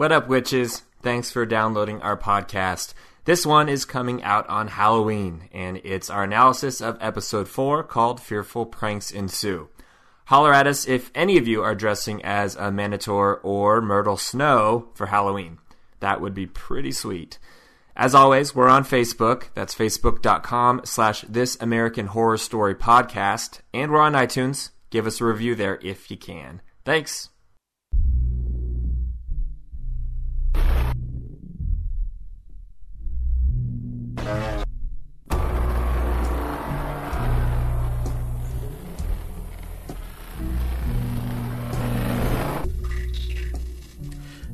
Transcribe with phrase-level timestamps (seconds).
[0.00, 0.84] What up, witches?
[1.02, 2.94] Thanks for downloading our podcast.
[3.26, 8.18] This one is coming out on Halloween, and it's our analysis of episode 4 called
[8.18, 9.68] Fearful Pranks Ensue.
[10.28, 14.88] Holler at us if any of you are dressing as a Minotaur or Myrtle Snow
[14.94, 15.58] for Halloween.
[15.98, 17.38] That would be pretty sweet.
[17.94, 19.48] As always, we're on Facebook.
[19.52, 23.60] That's facebook.com slash This American Horror Story Podcast.
[23.74, 24.70] And we're on iTunes.
[24.88, 26.62] Give us a review there if you can.
[26.86, 27.28] Thanks.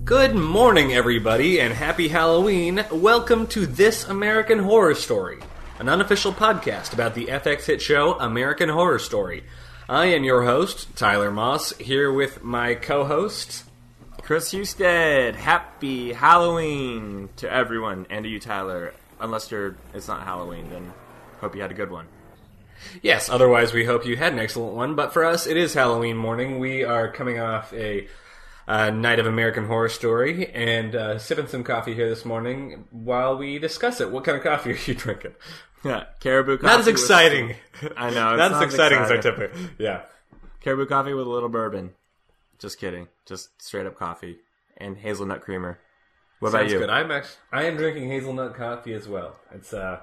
[0.06, 2.84] Good morning, everybody, and happy Halloween.
[2.92, 5.40] Welcome to This American Horror Story,
[5.80, 9.42] an unofficial podcast about the FX hit show American Horror Story.
[9.88, 13.64] I am your host, Tyler Moss, here with my co host.
[14.22, 18.94] Chris Husted, happy Halloween to everyone and to you, Tyler.
[19.18, 20.92] Unless you're, it's not Halloween, then
[21.40, 22.06] hope you had a good one.
[23.02, 26.16] Yes, otherwise, we hope you had an excellent one, but for us, it is Halloween
[26.16, 26.60] morning.
[26.60, 28.06] We are coming off a
[28.68, 33.36] uh, night of American Horror Story and uh, sipping some coffee here this morning while
[33.36, 34.10] we discuss it.
[34.10, 35.34] What kind of coffee are you drinking?
[35.84, 36.66] Yeah, caribou coffee.
[36.66, 37.54] Not as with- exciting.
[37.96, 38.30] I know.
[38.32, 39.22] it's Not as not exciting as exciting.
[39.50, 39.60] typical.
[39.78, 40.02] Yeah.
[40.60, 41.92] Caribou coffee with a little bourbon.
[42.58, 43.06] Just kidding.
[43.26, 44.38] Just straight up coffee
[44.78, 45.78] and hazelnut creamer.
[46.40, 46.78] What about you?
[46.78, 46.90] good.
[46.90, 49.38] I'm actually, I am drinking hazelnut coffee as well.
[49.54, 50.00] It's uh,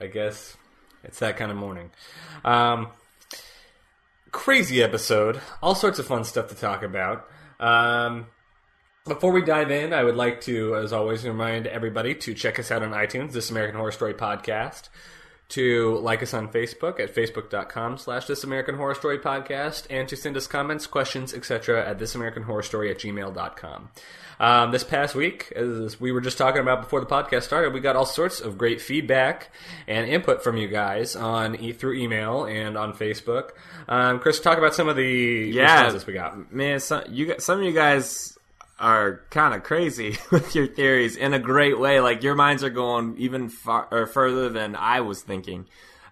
[0.00, 0.56] I guess
[1.04, 1.90] it's that kind of morning.
[2.44, 2.88] Um,
[4.30, 5.40] crazy episode.
[5.62, 7.26] All sorts of fun stuff to talk about.
[7.60, 8.26] Um,
[9.06, 12.70] before we dive in, I would like to, as always, remind everybody to check us
[12.70, 14.88] out on iTunes, This American Horror Story Podcast,
[15.50, 20.16] to like us on Facebook at facebook.com slash This American Horror Story Podcast, and to
[20.16, 21.88] send us comments, questions, etc.
[21.88, 23.90] at thisamericanhorrorstory at gmail.com.
[24.40, 27.80] Um, this past week, as we were just talking about before the podcast started, we
[27.80, 29.50] got all sorts of great feedback
[29.86, 33.50] and input from you guys on e- through email and on Facebook.
[33.86, 36.50] Um, Chris, talk about some of the yeah, responses we got.
[36.50, 38.38] Man, some you some of you guys
[38.80, 42.00] are kind of crazy with your theories in a great way.
[42.00, 45.66] Like your minds are going even far or further than I was thinking.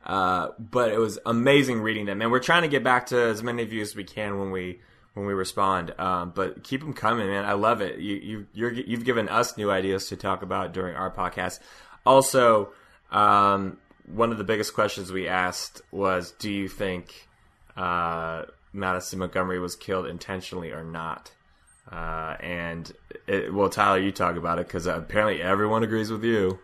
[0.05, 3.43] Uh, but it was amazing reading them, and we're trying to get back to as
[3.43, 4.81] many of you as we can when we
[5.13, 5.93] when we respond.
[5.99, 7.45] Um, but keep them coming, man.
[7.45, 7.99] I love it.
[7.99, 11.59] You you you're, you've given us new ideas to talk about during our podcast.
[12.07, 12.71] Also,
[13.11, 13.77] um,
[14.07, 17.29] one of the biggest questions we asked was, "Do you think
[17.77, 21.33] uh, Madison Montgomery was killed intentionally or not?"
[21.91, 22.93] Uh, and
[23.27, 26.59] it, well, Tyler, you talk about it because apparently everyone agrees with you.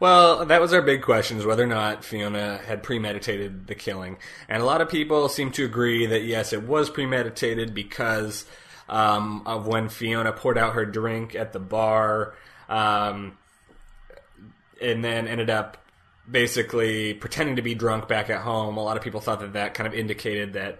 [0.00, 4.18] Well, that was our big question: is whether or not Fiona had premeditated the killing.
[4.48, 8.44] And a lot of people seem to agree that yes, it was premeditated because
[8.88, 12.34] um, of when Fiona poured out her drink at the bar,
[12.68, 13.36] um,
[14.80, 15.78] and then ended up
[16.30, 18.76] basically pretending to be drunk back at home.
[18.76, 20.78] A lot of people thought that that kind of indicated that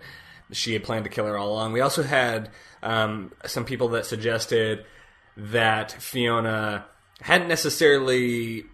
[0.52, 1.72] she had planned to kill her all along.
[1.72, 2.50] We also had
[2.82, 4.84] um, some people that suggested
[5.36, 6.86] that Fiona
[7.20, 8.64] hadn't necessarily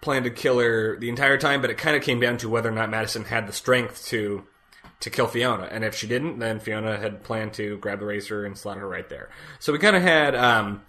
[0.00, 2.68] planned to kill her the entire time, but it kind of came down to whether
[2.68, 4.44] or not Madison had the strength to
[5.00, 8.46] to kill Fiona, and if she didn't, then Fiona had planned to grab the razor
[8.46, 9.28] and slaughter her right there.
[9.58, 10.82] So we kind of had um,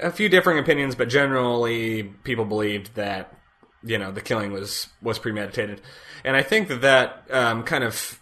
[0.00, 3.34] a few differing opinions, but generally people believed that
[3.82, 5.80] you know the killing was was premeditated,
[6.24, 8.19] and I think that that um, kind of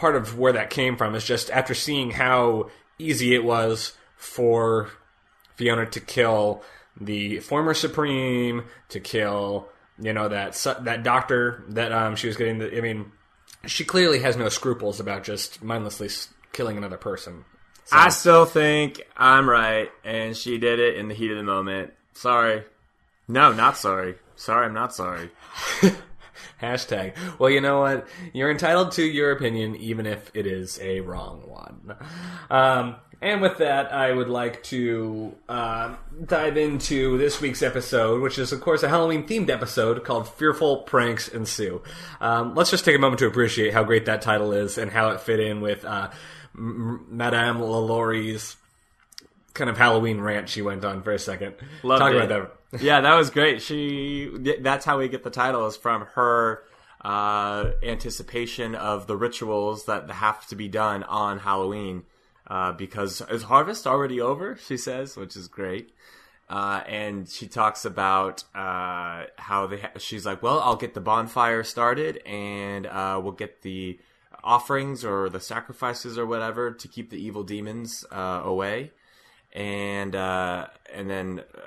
[0.00, 4.90] part of where that came from is just after seeing how easy it was for
[5.56, 6.62] Fiona to kill
[7.00, 9.68] the former Supreme, to kill
[9.98, 12.58] you know that su- that doctor that um, she was getting.
[12.58, 13.12] The, I mean,
[13.66, 17.44] she clearly has no scruples about just mindlessly s- killing another person.
[17.84, 21.42] So- I still think I'm right, and she did it in the heat of the
[21.42, 21.92] moment.
[22.14, 22.64] Sorry.
[23.28, 24.16] No, not sorry.
[24.36, 25.30] Sorry, I'm not sorry.
[26.62, 27.14] Hashtag.
[27.38, 28.08] Well, you know what?
[28.32, 31.96] You're entitled to your opinion, even if it is a wrong one.
[32.50, 35.94] Um, and with that, I would like to uh,
[36.24, 40.78] dive into this week's episode, which is, of course, a Halloween themed episode called Fearful
[40.84, 41.82] Pranks Ensue.
[42.20, 45.10] Um, let's just take a moment to appreciate how great that title is and how
[45.10, 46.10] it fit in with uh,
[46.56, 48.56] M- Madame LaLaurie's
[49.52, 51.54] kind of Halloween rant she went on for a second.
[51.82, 52.16] Loved Talk it.
[52.16, 52.56] about that.
[52.78, 53.62] Yeah, that was great.
[53.62, 54.30] She
[54.60, 56.62] that's how we get the title is from her
[57.02, 62.04] uh, anticipation of the rituals that have to be done on Halloween.
[62.46, 64.56] Uh, because is harvest already over?
[64.56, 65.94] She says, which is great.
[66.48, 69.78] Uh, and she talks about uh, how they.
[69.78, 74.00] Ha- she's like, "Well, I'll get the bonfire started, and uh, we'll get the
[74.42, 78.90] offerings or the sacrifices or whatever to keep the evil demons uh, away."
[79.52, 81.60] and uh, and then uh,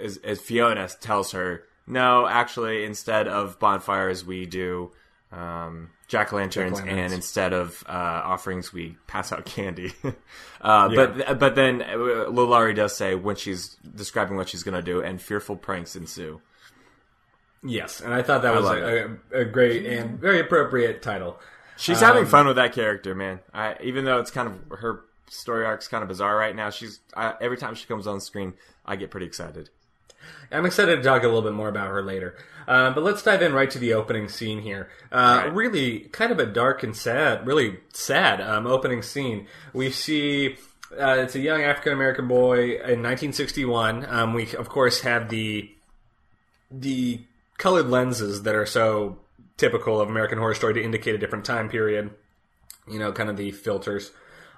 [0.00, 4.92] as, as Fiona tells her, no, actually, instead of bonfires, we do
[5.32, 9.92] um, jack o' lanterns, and instead of uh, offerings, we pass out candy.
[10.60, 15.00] uh, But but then Lalaurie does say when she's describing what she's going to do,
[15.02, 16.40] and fearful pranks ensue.
[17.64, 21.38] Yes, and I thought that was a, a, a great and very appropriate title.
[21.76, 23.40] She's having fun with that character, man.
[23.54, 27.00] I, even though it's kind of her story arc's kind of bizarre right now, she's
[27.16, 28.54] I, every time she comes on screen,
[28.84, 29.70] I get pretty excited.
[30.50, 32.36] I'm excited to talk a little bit more about her later.
[32.68, 34.88] Uh, but let's dive in right to the opening scene here.
[35.10, 35.54] Uh, Right.
[35.54, 39.46] Really, kind of a dark and sad, really sad um, opening scene.
[39.72, 40.56] We see
[40.98, 44.06] uh, it's a young African American boy in 1961.
[44.08, 45.70] Um, we of course have the
[46.70, 47.20] the
[47.58, 49.18] colored lenses that are so
[49.56, 52.10] typical of American Horror Story to indicate a different time period.
[52.88, 54.10] You know, kind of the filters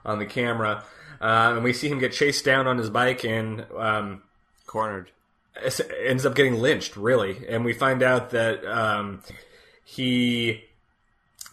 [0.05, 0.85] on the camera.
[1.20, 4.23] Uh, and we see him get chased down on his bike and um,
[4.67, 5.11] Cornered.
[6.05, 7.47] Ends up getting lynched, really.
[7.49, 9.23] And we find out that um,
[9.85, 10.65] he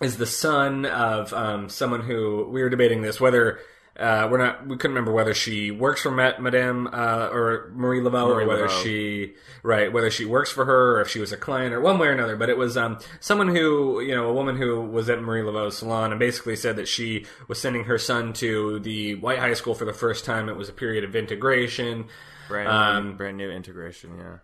[0.02, 3.60] is the son of um, someone who we were debating this whether
[4.00, 8.30] uh, we're not we couldn't remember whether she works for Madame uh, or Marie Laveau
[8.30, 8.84] Marie or whether Laveau.
[8.84, 9.34] she
[9.64, 12.08] right whether she works for her or if she was a client or one way
[12.08, 12.36] or another.
[12.36, 15.78] But it was um, someone who you know a woman who was at Marie Laveau's
[15.78, 19.76] salon and basically said that she was sending her son to the White High School
[19.76, 20.50] for the first time.
[20.50, 22.06] It was a period of integration.
[22.48, 24.18] Brand new, Um, brand new integration.
[24.18, 24.38] Yeah.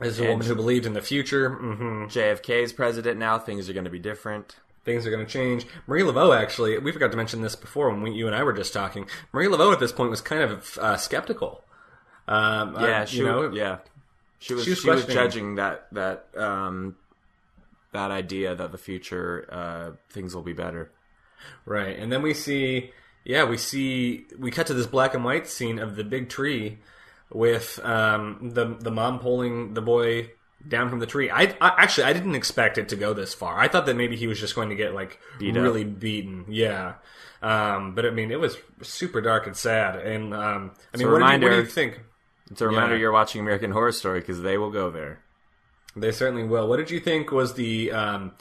[0.00, 3.38] As a woman who believed in the future, hmm JFK's president now.
[3.38, 4.56] Things are going to be different.
[4.84, 5.66] things are going to change.
[5.86, 8.52] Marie Laveau, actually, we forgot to mention this before when we, you and I were
[8.52, 9.06] just talking.
[9.32, 11.64] Marie Laveau at this point was kind of uh, skeptical.
[12.28, 13.78] Um, Yeah, uh, she you know, yeah.
[14.40, 16.96] She was She she was was, judging that that um
[17.92, 20.90] that idea that the future uh things will be better.
[21.64, 21.98] right.
[21.98, 22.90] And then we see,
[23.24, 26.78] yeah, we see, we cut to this black and white scene of the big tree
[27.32, 30.30] with um, the the mom pulling the boy
[30.66, 31.30] down from the tree.
[31.30, 33.58] I, I actually I didn't expect it to go this far.
[33.58, 35.62] I thought that maybe he was just going to get like Beat up.
[35.62, 36.46] really beaten.
[36.48, 36.94] Yeah.
[37.42, 39.96] Um, but I mean, it was super dark and sad.
[39.96, 42.00] And um, I mean, what, did you, what do you think?
[42.50, 43.00] It's a reminder Yeah.
[43.02, 45.20] you're watching American Horror Story because they will go there.
[45.96, 46.66] They certainly will.
[46.68, 48.32] What did you think was the um,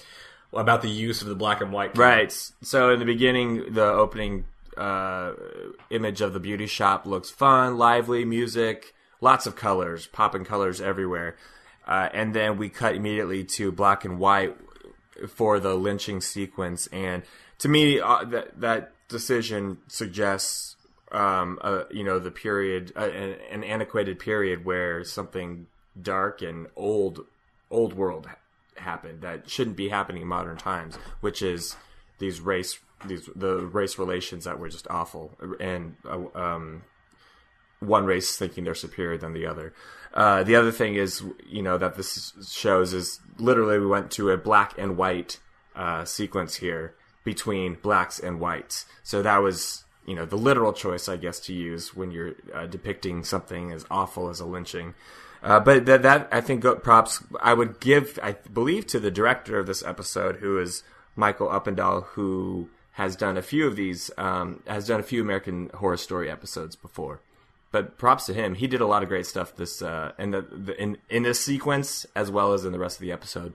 [0.53, 1.93] about the use of the black and white?
[1.93, 2.07] camera?
[2.09, 2.31] Right.
[2.61, 4.45] So in the beginning, the opening
[4.77, 5.33] uh,
[5.89, 11.35] image of the beauty shop looks fun, lively, music, lots of colors, popping colors everywhere.
[11.85, 14.55] Uh, and then we cut immediately to black and white
[15.27, 16.87] for the lynching sequence.
[16.87, 17.23] And
[17.59, 20.75] to me, uh, that that decision suggests,
[21.11, 21.59] um,
[21.91, 25.67] you know, the period, an, an antiquated period where something
[26.01, 27.25] dark and old,
[27.69, 28.37] old world ha-
[28.77, 31.75] happened that shouldn't be happening in modern times, which is
[32.19, 36.83] these race, these the race relations that were just awful, and uh, um,
[37.79, 39.73] one race thinking they're superior than the other.
[40.13, 44.29] Uh, the other thing is, you know, that this shows is literally we went to
[44.29, 45.39] a black and white
[45.75, 48.85] uh, sequence here between blacks and whites.
[49.01, 52.67] So that was, you know, the literal choice, I guess, to use when you're uh,
[52.67, 54.93] depicting something as awful as a lynching.
[55.41, 59.57] Uh, but that, that I think props I would give, I believe, to the director
[59.57, 60.83] of this episode, who is
[61.15, 65.69] Michael Uppendahl, who has done a few of these, um, has done a few American
[65.73, 67.21] Horror Story episodes before
[67.73, 68.53] but props to him.
[68.53, 71.41] He did a lot of great stuff this uh, in the, the in in this
[71.41, 73.53] sequence as well as in the rest of the episode.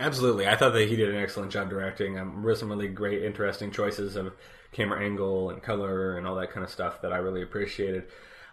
[0.00, 0.46] Absolutely.
[0.46, 2.18] I thought that he did an excellent job directing.
[2.18, 4.32] Um, there some really great, interesting choices of
[4.70, 8.04] camera angle and color and all that kind of stuff that I really appreciated.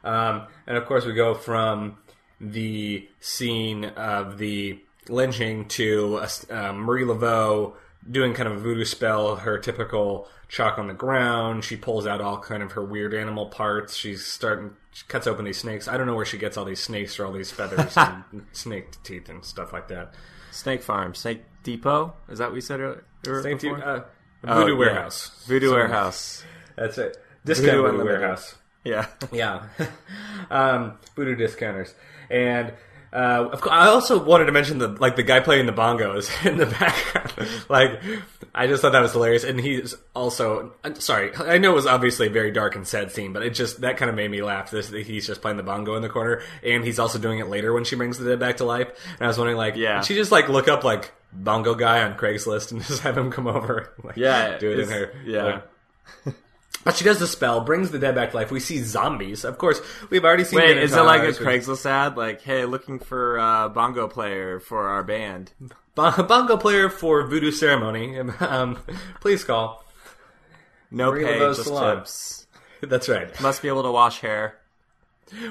[0.03, 1.97] Um, and of course, we go from
[2.41, 6.17] the scene of the lynching to
[6.50, 7.73] uh, Marie Laveau
[8.09, 11.63] doing kind of a voodoo spell, her typical chalk on the ground.
[11.63, 13.95] She pulls out all kind of her weird animal parts.
[13.95, 15.88] She's starting, she cuts open these snakes.
[15.88, 19.01] I don't know where she gets all these snakes or all these feathers and snake
[19.03, 20.13] teeth and stuff like that.
[20.51, 22.13] Snake Farm, Snake Depot.
[22.29, 23.03] Is that what we said earlier?
[23.41, 24.01] Snake team, uh,
[24.47, 24.77] Oh, Voodoo yeah.
[24.79, 25.43] Warehouse.
[25.47, 26.43] Voodoo So- Warehouse.
[26.75, 27.17] That's it.
[27.45, 28.55] Discount Voodoo Voodoo, Warehouse.
[28.83, 29.07] Yeah.
[29.31, 29.63] Yeah.
[30.51, 31.93] um, Voodoo discounters.
[32.29, 32.74] And
[33.15, 36.29] uh, of course, I also wanted to mention the like the guy playing the bongos
[36.50, 37.31] in the background.
[37.69, 38.01] like,
[38.53, 39.43] I just thought that was hilarious.
[39.45, 41.34] And he's also I'm sorry.
[41.36, 43.95] I know it was obviously a very dark and sad scene, but it just that
[43.98, 44.69] kind of made me laugh.
[44.69, 47.48] This that he's just playing the bongo in the corner, and he's also doing it
[47.48, 48.89] later when she brings the dead back to life.
[49.13, 50.00] And I was wondering, like, Yeah.
[50.01, 53.31] did she just like look up like bongo guy on Craigslist and just have him
[53.31, 55.62] come over, like, Yeah, do it in her, yeah.
[56.25, 56.36] like,
[56.85, 58.51] but she does the spell, brings the dead back to life.
[58.51, 59.43] We see zombies.
[59.43, 60.59] Of course, we've already seen.
[60.59, 61.33] Wait, is it like a.
[61.33, 62.15] Craigslist ad?
[62.15, 65.51] Like, hey, looking for a bongo player for our band.
[65.95, 68.19] Bon- bongo player for voodoo ceremony?
[68.39, 68.77] Um,
[69.21, 69.83] please call.
[70.91, 71.97] No Marie pay, just salon.
[71.97, 72.47] tips.
[72.81, 73.41] That's right.
[73.41, 74.59] Must be able to wash hair.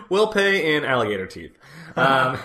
[0.09, 1.59] We'll pay in alligator teeth.
[1.97, 2.39] Um,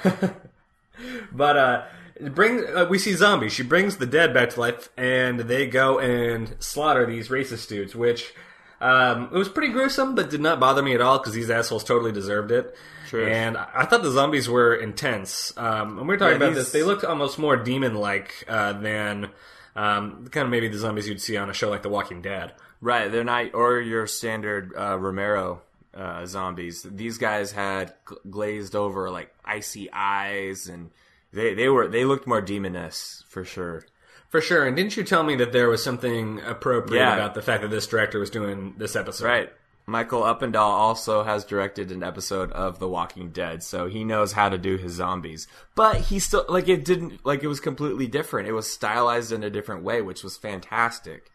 [1.31, 1.85] but uh,
[2.21, 3.53] bring uh, we see zombies.
[3.53, 7.95] She brings the dead back to life, and they go and slaughter these racist dudes.
[7.95, 8.33] Which
[8.81, 11.83] um, it was pretty gruesome, but did not bother me at all because these assholes
[11.83, 12.75] totally deserved it.
[13.07, 13.27] Sure.
[13.27, 15.53] And I I thought the zombies were intense.
[15.57, 16.71] Um, and we were talking Yeah, about these- this.
[16.71, 19.29] They looked almost more demon-like uh, than
[19.75, 22.53] um, kind of maybe the zombies you'd see on a show like The Walking Dead.
[22.81, 25.61] Right, they're not, or your standard uh, Romero
[25.93, 26.83] uh, zombies.
[26.83, 27.93] These guys had
[28.29, 30.91] glazed over like icy eyes, and
[31.33, 33.83] they they were they looked more demoness for sure.
[34.29, 34.65] For sure.
[34.65, 37.15] And didn't you tell me that there was something appropriate Yeah.
[37.15, 39.25] about the fact that this director was doing this episode?
[39.25, 39.53] Right.
[39.87, 44.47] Michael Uppendahl also has directed an episode of The Walking Dead, so he knows how
[44.49, 45.47] to do his zombies.
[45.73, 48.47] But he still like it didn't like it was completely different.
[48.47, 51.31] It was stylized in a different way, which was fantastic.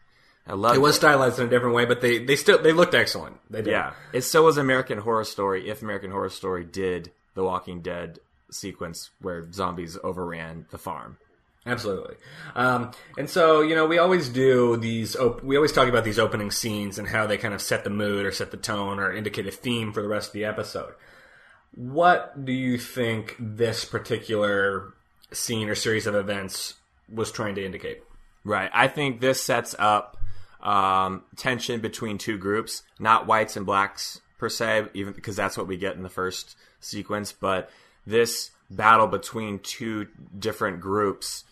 [0.47, 2.95] I love It was stylized in a different way, but they, they still they looked
[2.95, 3.37] excellent.
[3.49, 3.71] They did.
[3.71, 5.67] Yeah, it so was American Horror Story.
[5.69, 8.19] If American Horror Story did the Walking Dead
[8.51, 11.17] sequence where zombies overran the farm.
[11.65, 12.15] Absolutely.
[12.55, 16.19] Um, and so, you know, we always do these, op- we always talk about these
[16.19, 19.11] opening scenes and how they kind of set the mood or set the tone or
[19.11, 20.93] indicate a theme for the rest of the episode.
[21.73, 24.93] What do you think this particular
[25.31, 26.75] scene or series of events
[27.11, 28.03] was trying to indicate?
[28.43, 28.69] Right.
[28.71, 30.17] I think this sets up
[30.61, 35.67] um, tension between two groups, not whites and blacks per se, even because that's what
[35.67, 37.31] we get in the first sequence.
[37.31, 37.71] But
[38.05, 40.07] this battle between two
[40.37, 41.43] different groups,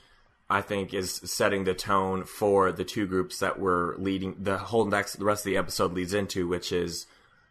[0.49, 4.35] I think, is setting the tone for the two groups that we're leading.
[4.39, 7.05] The whole next, the rest of the episode leads into, which is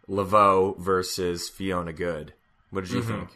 [0.08, 2.34] Laveau versus Fiona Good.
[2.70, 3.28] What did you think?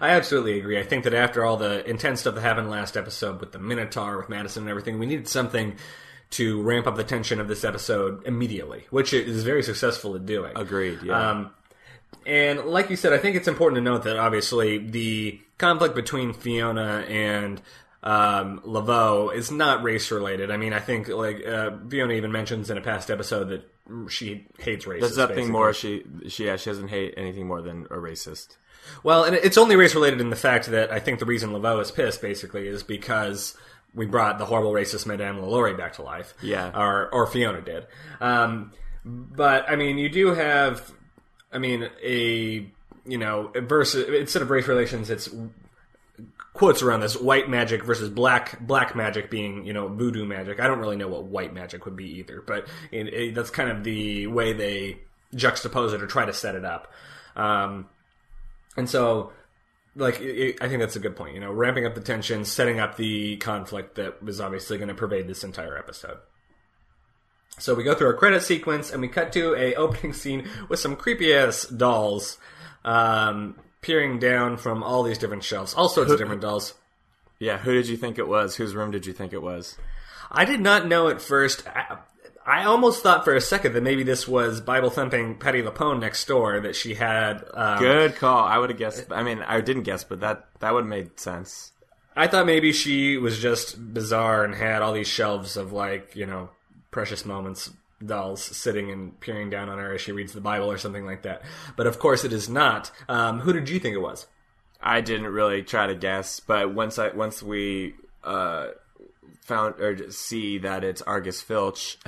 [0.00, 0.78] I absolutely agree.
[0.78, 4.18] I think that after all the intense stuff that happened last episode with the Minotaur,
[4.18, 5.76] with Madison and everything, we needed something
[6.30, 10.26] to ramp up the tension of this episode immediately, which it is very successful at
[10.26, 10.52] doing.
[10.56, 11.00] Agreed.
[11.02, 11.30] Yeah.
[11.30, 11.50] Um,
[12.26, 16.32] and like you said, I think it's important to note that obviously the conflict between
[16.32, 17.60] Fiona and
[18.02, 20.50] um, Laveau is not race related.
[20.50, 23.68] I mean, I think like uh, Fiona even mentions in a past episode that
[24.08, 25.00] she hates racists.
[25.00, 25.52] There's nothing basically.
[25.52, 28.56] more she she yeah she doesn't hate anything more than a racist.
[29.02, 31.80] Well, and it's only race related in the fact that I think the reason Laveau
[31.80, 33.56] is pissed basically is because
[33.94, 36.34] we brought the horrible racist Madame LaLaurie back to life.
[36.42, 36.70] Yeah.
[36.74, 37.86] Or, or Fiona did.
[38.20, 38.72] Um,
[39.04, 40.90] but, I mean, you do have,
[41.52, 42.66] I mean, a,
[43.04, 45.28] you know, versus, instead of race relations, it's
[46.52, 50.60] quotes around this white magic versus black black magic being you know voodoo magic.
[50.60, 53.70] I don't really know what white magic would be either, but it, it, that's kind
[53.70, 54.98] of the way they
[55.34, 56.92] juxtapose it or try to set it up.
[57.36, 57.88] Um,
[58.76, 59.32] and so,
[59.96, 61.34] like, it, I think that's a good point.
[61.34, 64.94] You know, ramping up the tension, setting up the conflict that was obviously going to
[64.94, 66.18] pervade this entire episode.
[67.58, 70.80] So we go through a credit sequence, and we cut to a opening scene with
[70.80, 72.38] some creepy ass dolls
[72.84, 76.74] um, peering down from all these different shelves, all sorts of different dolls.
[77.38, 78.56] Yeah, who did you think it was?
[78.56, 79.76] Whose room did you think it was?
[80.30, 81.66] I did not know at first.
[81.66, 81.98] I,
[82.46, 86.24] I almost thought for a second that maybe this was Bible thumping Patti LuPone next
[86.26, 87.44] door that she had.
[87.52, 88.44] Um, Good call.
[88.44, 89.06] I would have guessed.
[89.10, 91.72] I mean, I didn't guess, but that that would have made sense.
[92.14, 96.26] I thought maybe she was just bizarre and had all these shelves of like you
[96.26, 96.50] know
[96.90, 97.70] precious moments
[98.04, 101.22] dolls sitting and peering down on her as she reads the Bible or something like
[101.22, 101.42] that.
[101.76, 102.90] But of course, it is not.
[103.08, 104.26] Um, who did you think it was?
[104.80, 107.94] I didn't really try to guess, but once I once we
[108.24, 108.68] uh,
[109.42, 111.98] found or see that it's Argus Filch,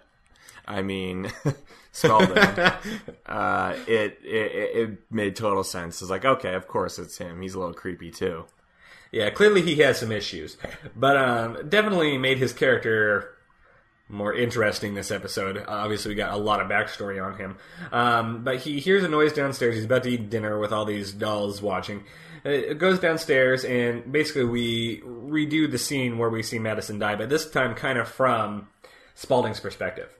[0.66, 1.30] I mean
[1.92, 2.36] Spalding,
[3.26, 6.02] uh, it, it it made total sense.
[6.02, 7.40] It's like okay, of course it's him.
[7.40, 8.46] He's a little creepy too.
[9.12, 10.56] Yeah, clearly he has some issues,
[10.96, 13.33] but um, definitely made his character
[14.08, 15.64] more interesting this episode.
[15.66, 17.56] Obviously, we got a lot of backstory on him.
[17.90, 19.74] Um, but he hears a noise downstairs.
[19.74, 22.04] He's about to eat dinner with all these dolls watching.
[22.44, 27.16] Uh, It goes downstairs, and basically we redo the scene where we see Madison die,
[27.16, 28.68] but this time kind of from
[29.14, 30.10] Spalding's perspective.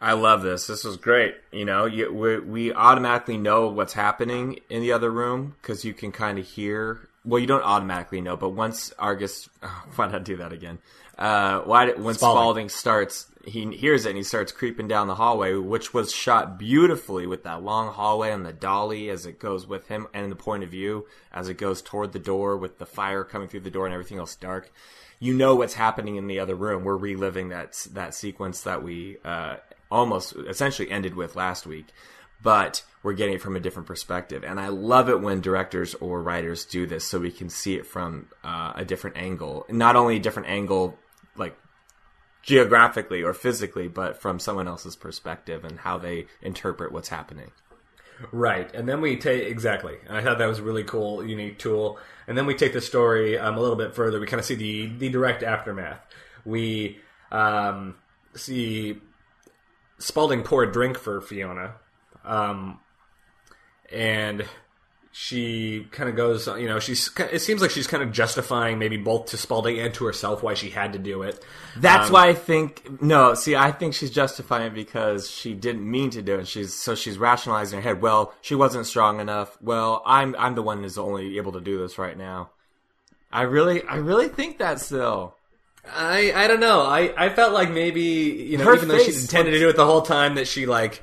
[0.00, 0.66] I love this.
[0.66, 1.34] This was great.
[1.52, 5.94] You know, you, we, we automatically know what's happening in the other room because you
[5.94, 7.08] can kind of hear.
[7.24, 10.78] Well, you don't automatically know, but once Argus, oh, why I do that again?
[11.18, 12.18] Uh, why when Spalding.
[12.18, 12.68] Spalding.
[12.68, 17.26] starts, he hears it and he starts creeping down the hallway, which was shot beautifully
[17.26, 20.62] with that long hallway and the dolly as it goes with him and the point
[20.62, 23.86] of view as it goes toward the door with the fire coming through the door
[23.86, 24.70] and everything else dark.
[25.18, 26.84] You know what's happening in the other room.
[26.84, 29.56] We're reliving that that sequence that we uh,
[29.90, 31.86] almost essentially ended with last week,
[32.42, 34.44] but we're getting it from a different perspective.
[34.44, 37.86] And I love it when directors or writers do this, so we can see it
[37.86, 39.64] from uh, a different angle.
[39.70, 40.98] Not only a different angle,
[41.38, 41.56] like
[42.42, 47.50] geographically or physically, but from someone else's perspective and how they interpret what's happening.
[48.32, 49.96] Right, and then we take exactly.
[50.08, 51.98] I thought that was a really cool, unique tool.
[52.26, 54.18] And then we take the story um, a little bit further.
[54.18, 56.00] We kind of see the the direct aftermath.
[56.44, 57.00] We
[57.30, 57.96] um,
[58.34, 59.00] see
[59.98, 61.74] Spalding pour a drink for Fiona,
[62.24, 62.80] um,
[63.92, 64.44] and
[65.18, 67.10] she kind of goes, you know, she's.
[67.32, 70.52] It seems like she's kind of justifying maybe both to Spalding and to herself why
[70.52, 71.42] she had to do it.
[71.74, 73.32] That's Um, why I think no.
[73.32, 76.46] See, I think she's justifying it because she didn't mean to do it.
[76.46, 78.02] She's so she's rationalizing in her head.
[78.02, 79.56] Well, she wasn't strong enough.
[79.62, 82.50] Well, I'm I'm the one who's only able to do this right now.
[83.32, 85.34] I really I really think that still.
[85.94, 86.82] I I don't know.
[86.82, 89.76] I, I felt like maybe you know Her even though she intended to do it
[89.76, 91.02] the whole time that she like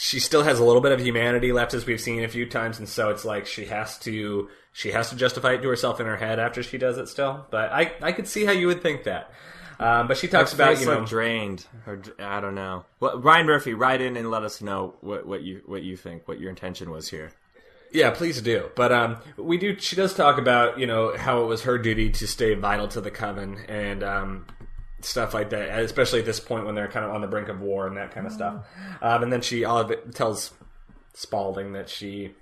[0.00, 2.78] she still has a little bit of humanity left as we've seen a few times
[2.78, 6.06] and so it's like she has to she has to justify it to herself in
[6.06, 7.44] her head after she does it still.
[7.50, 9.32] But I I could see how you would think that.
[9.80, 11.66] Um, but she talks Her about you know drained.
[11.84, 12.84] Or, I don't know.
[13.00, 16.28] Well, Ryan Murphy, write in and let us know what, what you what you think,
[16.28, 17.32] what your intention was here.
[17.90, 18.70] Yeah, please do.
[18.76, 19.78] But um, we do.
[19.80, 23.00] She does talk about you know how it was her duty to stay vital to
[23.00, 24.46] the coven and um,
[25.00, 27.60] stuff like that, especially at this point when they're kind of on the brink of
[27.60, 28.66] war and that kind of stuff.
[29.00, 30.52] Um, and then she all of it tells
[31.14, 32.32] Spalding that she,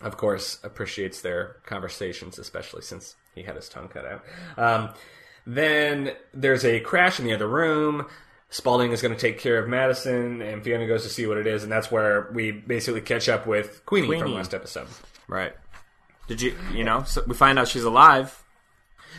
[0.00, 4.24] of course, appreciates their conversations, especially since he had his tongue cut out.
[4.56, 4.94] Um,
[5.46, 8.06] then there's a crash in the other room.
[8.50, 11.46] Spalding is going to take care of Madison, and Fiona goes to see what it
[11.46, 14.36] is, and that's where we basically catch up with Queenie, from Queenie.
[14.36, 14.88] last episode.
[15.26, 15.54] Right.
[16.28, 17.04] Did you you know?
[17.04, 18.41] So we find out she's alive.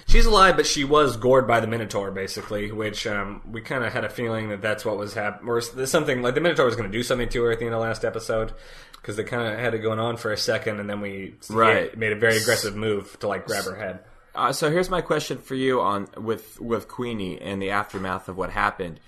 [0.08, 3.94] She's alive, but she was gored by the Minotaur, basically, which um, we kind of
[3.94, 5.50] had a feeling that that's what was happening.
[5.50, 7.74] Or something like the Minotaur was going to do something to her at the end
[7.74, 8.54] of last episode
[8.94, 11.96] because they kind of had it going on for a second, and then we Right.
[11.98, 14.00] made a very aggressive move to like grab her head.
[14.36, 18.36] Uh, so here's my question for you on with with Queenie and the aftermath of
[18.38, 19.00] what happened.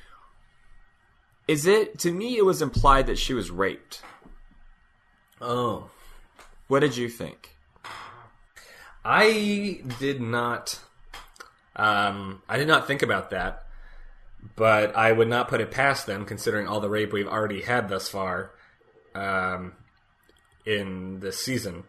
[1.48, 2.38] Is it to me?
[2.38, 4.02] It was implied that she was raped.
[5.42, 5.90] Oh,
[6.68, 7.55] What did you think?
[9.06, 10.80] I did not.
[11.76, 13.66] Um, I did not think about that,
[14.56, 17.88] but I would not put it past them, considering all the rape we've already had
[17.88, 18.52] thus far
[19.14, 19.74] um,
[20.66, 21.84] in this season.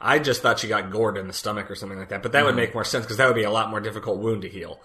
[0.00, 2.44] I just thought she got gored in the stomach or something like that, but that
[2.44, 4.80] would make more sense because that would be a lot more difficult wound to heal.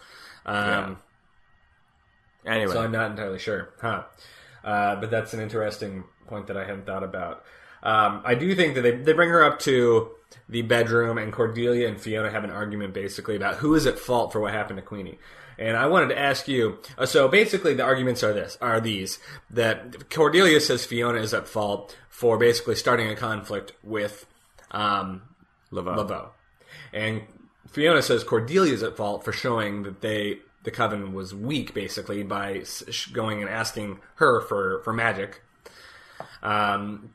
[0.45, 0.98] Um,
[2.45, 4.04] Anyway, So I'm not entirely sure, huh?
[4.63, 7.43] Uh, but that's an interesting point that I hadn't thought about.
[7.82, 10.12] Um, I do think that they they bring her up to
[10.48, 14.32] the bedroom, and Cordelia and Fiona have an argument basically about who is at fault
[14.32, 15.19] for what happened to Queenie.
[15.58, 16.80] And I wanted to ask you.
[16.98, 19.19] Uh, so basically, the arguments are this: are these
[19.50, 24.26] that Cordelia says Fiona is at fault for basically starting a conflict with
[24.71, 25.21] um,
[25.71, 25.98] Laveau.
[25.98, 26.30] Laveau.
[26.93, 27.24] And
[27.67, 32.24] Fiona says Cordelia is at fault for showing that they the coven was weak, basically,
[32.24, 32.63] by
[33.13, 35.41] going and asking her for for magic.
[36.43, 37.13] Um,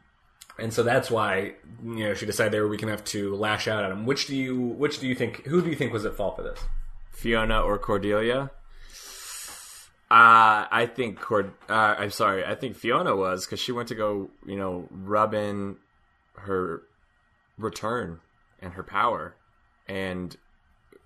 [0.61, 3.85] and so that's why you know she decided they were weak enough to lash out
[3.85, 4.07] at him.
[4.07, 6.43] Which do you which do you think who do you think was at fault for
[6.43, 6.61] this?
[7.11, 8.51] Fiona or Cordelia?
[10.11, 11.53] Uh, I think Cord.
[11.69, 12.45] Uh, I'm sorry.
[12.45, 15.77] I think Fiona was because she went to go, you know, rub in
[16.37, 16.83] her
[17.57, 18.21] return
[18.61, 19.37] and her power,
[19.87, 20.37] and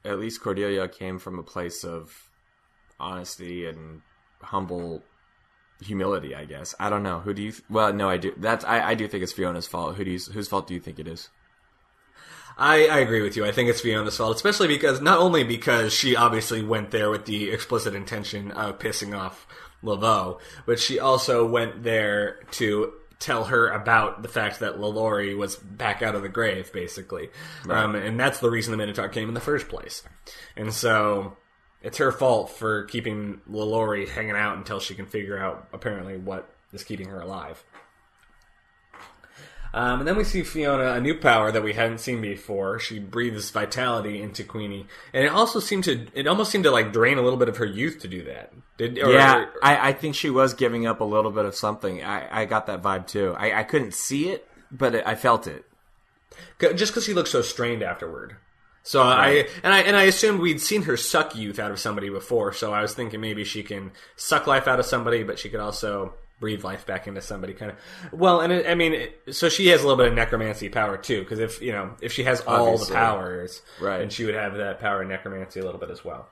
[0.04, 2.30] at least Cordelia came from a place of
[2.98, 4.00] honesty and
[4.40, 5.02] humble
[5.84, 6.34] humility.
[6.34, 7.20] I guess I don't know.
[7.20, 7.52] Who do you?
[7.68, 8.32] Well, no, I do.
[8.36, 9.96] That's I, I do think it's Fiona's fault.
[9.96, 10.18] Who do you?
[10.18, 11.28] Whose fault do you think it is?
[12.56, 13.44] I, I agree with you.
[13.44, 17.24] I think it's Fiona's fault, especially because not only because she obviously went there with
[17.24, 19.46] the explicit intention of pissing off
[19.82, 25.56] Laveau, but she also went there to tell her about the fact that Lalaurie was
[25.56, 27.30] back out of the grave, basically,
[27.68, 30.02] um, and that's the reason the Minotaur came in the first place.
[30.56, 31.36] And so
[31.84, 36.48] it's her fault for keeping Lalaurie hanging out until she can figure out apparently what
[36.72, 37.62] is keeping her alive.
[39.74, 42.78] Um, and then we see Fiona a new power that we hadn't seen before.
[42.78, 46.92] She breathes vitality into Queenie, and it also seemed to it almost seemed to like
[46.92, 48.52] drain a little bit of her youth to do that.
[48.78, 51.56] Did or, yeah, or- I, I think she was giving up a little bit of
[51.56, 52.02] something.
[52.04, 53.34] I, I got that vibe too.
[53.36, 55.64] I, I couldn't see it, but it, I felt it.
[56.60, 58.36] just because she looked so strained afterward.
[58.86, 62.10] So I and I and I assumed we'd seen her suck youth out of somebody
[62.10, 62.52] before.
[62.52, 65.60] So I was thinking maybe she can suck life out of somebody, but she could
[65.60, 67.54] also breathe life back into somebody.
[67.54, 67.78] Kind of
[68.12, 70.98] well, and it, I mean, it, so she has a little bit of necromancy power
[70.98, 71.20] too.
[71.20, 72.88] Because if you know if she has all Obviously.
[72.88, 74.02] the powers, Right.
[74.02, 76.28] and she would have that power of necromancy a little bit as well.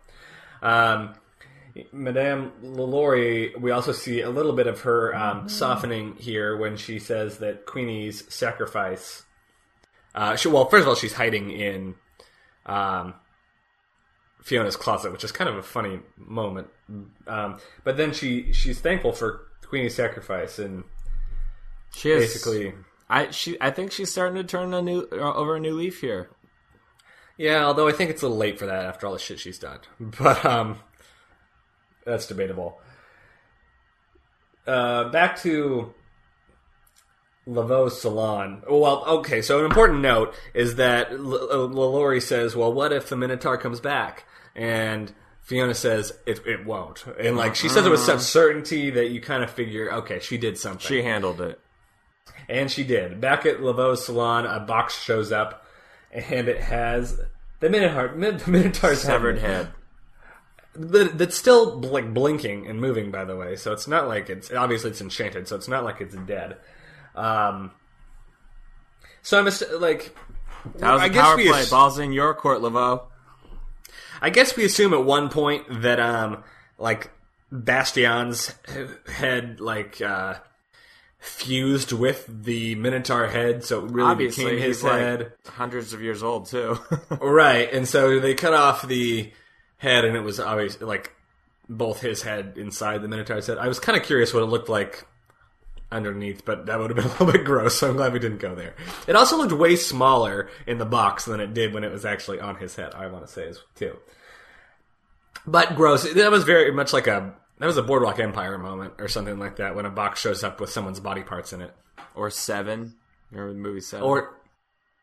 [0.61, 1.15] Um,
[1.91, 6.99] Madame Lalaurie, we also see a little bit of her um, softening here when she
[6.99, 9.23] says that Queenie's sacrifice.
[10.15, 11.95] Uh, she, well, first of all, she's hiding in
[12.67, 13.15] um,
[14.43, 16.69] Fiona's closet, which is kind of a funny moment.
[17.27, 20.85] Um, but then she she's thankful for Queenie's sacrifice and
[21.95, 22.75] She has basically
[23.09, 26.01] I she I think she's starting to turn a new uh, over a new leaf
[26.01, 26.31] here.
[27.39, 29.59] Yeah, although I think it's a little late for that after all the shit she's
[29.59, 29.81] done.
[29.99, 30.79] But um,
[32.05, 32.81] that's debatable.
[34.67, 35.93] Uh, back to
[37.47, 38.63] Laveau's salon.
[38.69, 39.43] Well, okay.
[39.43, 43.59] So an important note is that L- L- Lalaurie says, "Well, what if the Minotaur
[43.59, 44.25] comes back?"
[44.55, 48.23] And Fiona says, "It it won't." And like she says it with such mm.
[48.23, 50.87] certainty that you kind of figure, okay, she did something.
[50.87, 51.59] She handled it.
[52.49, 53.21] And she did.
[53.21, 55.65] Back at Laveau's salon, a box shows up,
[56.13, 57.21] and it has
[57.61, 59.69] the Minotaur, the Minotaur's Severed head.
[60.75, 63.57] That's still like blinking and moving, by the way.
[63.57, 66.57] So it's not like it's obviously it's enchanted, so it's not like it's dead.
[67.15, 67.71] Um,
[69.23, 70.15] so I'm ass- like,
[70.77, 71.61] That was I a guess power we play.
[71.61, 73.03] ass- Balls in your court, Laveau.
[74.21, 76.45] I guess we assume at one point that um,
[76.79, 77.11] like
[77.51, 78.55] Bastien's
[79.09, 80.35] head like uh,
[81.19, 85.33] fused with the Minotaur head, so it really Obviously, became his he's like head.
[85.47, 86.79] hundreds of years old too.
[87.21, 89.33] Right, and so they cut off the
[89.77, 91.13] head, and it was always like
[91.69, 93.59] both his head inside the Minotaur's head.
[93.59, 95.05] I was kind of curious what it looked like
[95.93, 98.39] underneath, but that would have been a little bit gross, so I'm glad we didn't
[98.39, 98.75] go there.
[99.07, 102.41] It also looked way smaller in the box than it did when it was actually
[102.41, 103.97] on his head, I want to say, too.
[105.47, 106.11] But gross.
[106.13, 107.35] That was very much like a.
[107.59, 110.61] That was a Boardwalk Empire moment or something like that when a box shows up
[110.61, 111.73] with someone's body parts in it.
[112.15, 112.95] or Seven.
[113.31, 114.05] Remember the movie Seven?
[114.07, 114.37] Or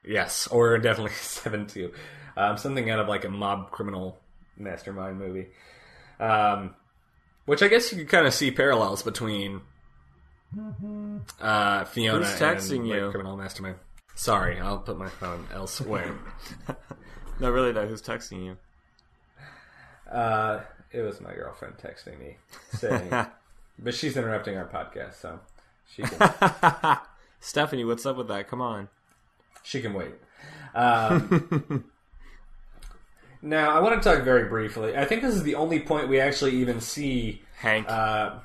[0.04, 1.92] yes, or definitely seven two,
[2.38, 4.20] um, something out of like a mob criminal
[4.58, 5.48] mastermind movie.
[6.20, 6.76] Um,
[7.46, 9.62] which I guess you could kind of see parallels between
[11.42, 13.10] uh, Fiona Who's texting you?
[13.12, 13.76] criminal mastermind.
[14.16, 16.14] Sorry, I'll put my phone elsewhere.
[17.40, 17.88] no, really though.
[17.88, 18.58] Who's texting you?
[20.12, 22.38] uh, it was my girlfriend texting me
[22.72, 23.10] saying,
[23.80, 25.40] but she's interrupting our podcast, so
[25.94, 26.98] she can
[27.40, 28.48] Stephanie, what's up with that?
[28.50, 28.90] Come on.
[29.64, 30.14] She can wait.
[30.74, 31.86] Um,
[33.42, 34.98] now, I want to talk very briefly.
[34.98, 37.42] I think this is the only point we actually even see.
[37.58, 37.90] Hank.
[37.90, 38.40] Uh,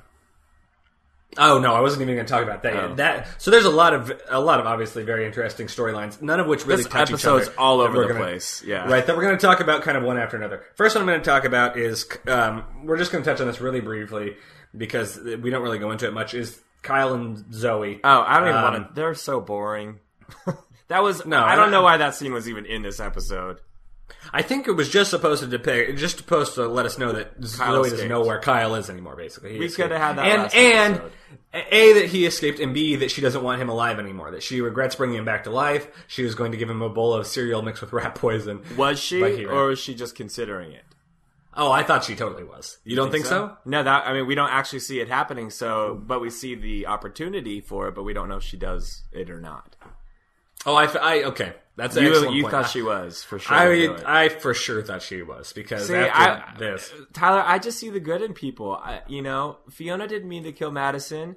[1.37, 2.87] oh no, I wasn't even going to talk about that Oh.
[2.89, 2.97] yet.
[2.97, 6.47] That so there's a lot of a lot of obviously very interesting storylines, none of
[6.47, 7.59] which really this touch each episode's other.
[7.59, 8.63] all over the gonna- place.
[8.65, 8.89] Yeah.
[8.89, 10.63] Right, that we're going to talk about kind of one after another.
[10.75, 13.47] First one I'm going to talk about is um, we're just going to touch on
[13.47, 14.35] this really briefly
[14.75, 16.33] because we don't really go into it much.
[16.33, 17.99] Is Kyle and Zoe?
[18.03, 18.93] Oh, I don't even Um, want to.
[18.93, 19.99] They're so boring.
[20.87, 23.59] that was No, I don't know why that scene was even in this episode.
[24.33, 27.33] I think it was just supposed to depict, just supposed to let us know that
[27.35, 28.09] Kyle Zoe doesn't escaped.
[28.09, 29.15] know where Kyle is anymore.
[29.15, 29.89] Basically, He We escaped.
[29.89, 31.11] coulda had that and last and episode.
[31.71, 34.31] a that he escaped, and b that she doesn't want him alive anymore.
[34.31, 35.87] That she regrets bringing him back to life.
[36.07, 38.61] She was going to give him a bowl of cereal mixed with rat poison.
[38.77, 40.83] Was she, he or was she just considering it?
[41.57, 42.79] Oh, I thought she totally was.
[42.83, 43.55] You don't think so?
[43.63, 45.49] No, that I mean, we don't actually see it happening.
[45.49, 49.03] So, but we see the opportunity for it, but we don't know if she does
[49.13, 49.74] it or not.
[50.65, 51.53] Oh, I, I okay.
[51.77, 52.51] That's an You, you point.
[52.51, 53.55] thought she was for sure.
[53.55, 54.23] I.
[54.23, 57.89] I for sure thought she was because See, after I- this, Tyler, I just see
[57.89, 58.75] the good in people.
[58.75, 61.35] I, you know, Fiona didn't mean to kill Madison.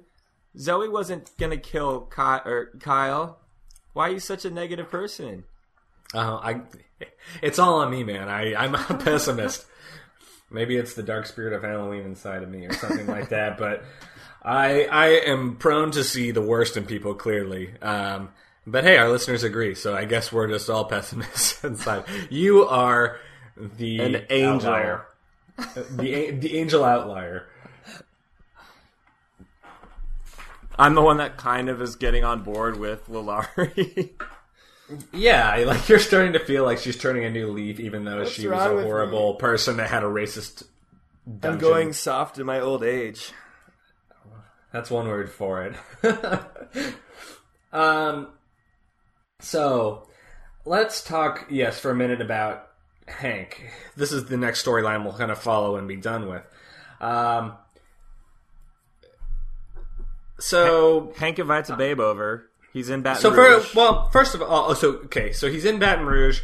[0.57, 3.39] Zoe wasn't gonna kill Ky- or Kyle.
[3.93, 5.43] Why are you such a negative person?
[6.13, 6.61] uh, I,
[7.43, 8.29] it's all on me, man.
[8.29, 9.65] I, I'm a pessimist.
[10.49, 13.57] Maybe it's the dark spirit of Halloween inside of me or something like that.
[13.59, 13.83] But
[14.41, 17.73] I, I am prone to see the worst in people clearly.
[17.81, 18.29] Um,
[18.71, 22.03] but hey, our listeners agree, so I guess we're just all pessimists inside.
[22.29, 23.17] You are
[23.57, 24.69] the An angel.
[24.69, 25.05] outlier.
[25.95, 27.47] the the angel outlier.
[30.77, 34.11] I'm the one that kind of is getting on board with Lalaurie.
[35.13, 38.47] Yeah, like you're starting to feel like she's turning a new leaf, even though she
[38.47, 40.63] was a with horrible person that had a racist.
[41.43, 43.31] I'm going soft in my old age.
[44.73, 45.75] That's one word for it.
[47.71, 48.29] um,
[49.39, 50.07] so
[50.65, 52.67] let's talk, yes, for a minute about
[53.07, 53.69] Hank.
[53.95, 56.43] This is the next storyline we'll kind of follow and be done with.
[57.01, 57.53] Um,
[60.39, 62.45] so Hank invites a babe over.
[62.73, 63.65] He's in Baton So Rouge.
[63.65, 66.41] for well, first of all, oh, so okay, so he's in Baton Rouge.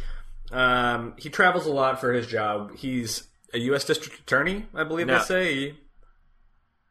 [0.50, 2.76] Um, he travels a lot for his job.
[2.76, 3.84] He's a U.S.
[3.84, 5.18] district attorney, I believe No.
[5.18, 5.74] they say.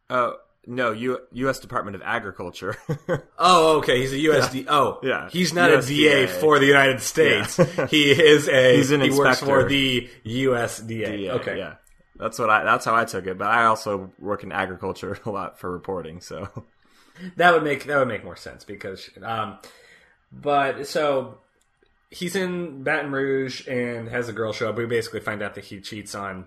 [0.09, 0.35] Oh
[0.67, 1.59] no, U- U.S.
[1.59, 2.75] Department of Agriculture.
[3.37, 3.99] Oh, okay.
[3.99, 4.65] He's a USD.
[4.69, 5.29] Oh, Yeah.
[5.29, 5.87] He's not a USDA.
[5.87, 7.57] DA for the United States.
[7.89, 8.77] he is a.
[8.77, 11.23] He's an he works for the USDA.
[11.25, 11.57] Yeah, okay.
[11.57, 11.75] yeah.
[12.17, 12.63] That's what I.
[12.63, 13.37] That's how I took it.
[13.37, 16.21] But I also work in agriculture a lot for reporting.
[16.21, 16.47] So
[17.35, 19.59] That would make that would make more sense because, um,
[20.31, 21.39] but so
[22.09, 24.77] he's in Baton Rouge and has a girl show up.
[24.77, 26.45] We basically find out that he cheats on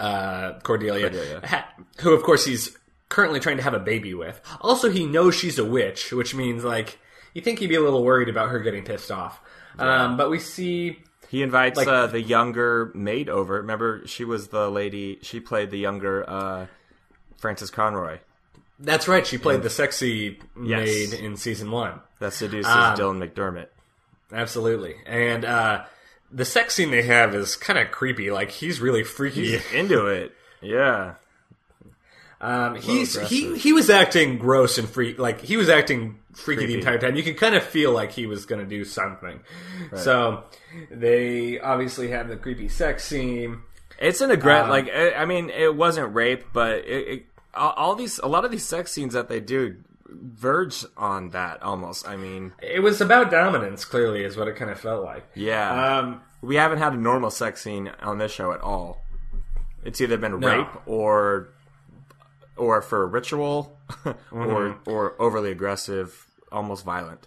[0.00, 1.64] uh, Cordelia, Cordelia.
[2.00, 2.76] who of course he's
[3.08, 4.40] currently trying to have a baby with.
[4.60, 6.98] Also, he knows she's a witch, which means like
[7.34, 9.40] you think he'd be a little worried about her getting pissed off.
[9.78, 13.54] Um, but we see He invites Like- uh, the younger maid over.
[13.54, 15.18] Remember, she was the lady.
[15.22, 16.66] She played the younger uh,
[17.38, 18.18] Frances Conroy
[18.80, 19.26] that's right.
[19.26, 20.86] She played the sexy Yes.
[20.86, 22.00] maid in season one.
[22.20, 23.66] that seduces Um, Dylan McDermott.
[24.32, 25.84] Absolutely, and uh,
[26.30, 28.30] the sex scene they have is kind of creepy.
[28.30, 29.52] Like he's really freaky.
[29.52, 30.32] He's into it.
[30.60, 31.14] Yeah.
[32.40, 36.74] Um, he's he he was acting gross and freak like he was acting freaky the
[36.74, 37.16] entire time.
[37.16, 39.40] You could kind of feel like he was going to do something.
[39.96, 40.44] So
[40.90, 43.62] they obviously have the creepy sex scene.
[43.98, 44.66] It's an aggressive.
[44.66, 48.44] Um, like I mean, it wasn't rape, but it, it, all, all these, a lot
[48.44, 49.76] of these sex scenes that they do
[50.08, 52.06] verge on that almost.
[52.06, 53.84] I mean, It was about dominance.
[53.84, 55.26] Clearly, is what it kind of felt like.
[55.34, 59.02] yeah, Um, we haven't had a normal sex scene on this show at all.
[59.84, 60.48] It's either been No.
[60.58, 61.48] rape or
[62.58, 64.36] or for ritual Mm-hmm.
[64.38, 67.26] or or overly aggressive, almost violent.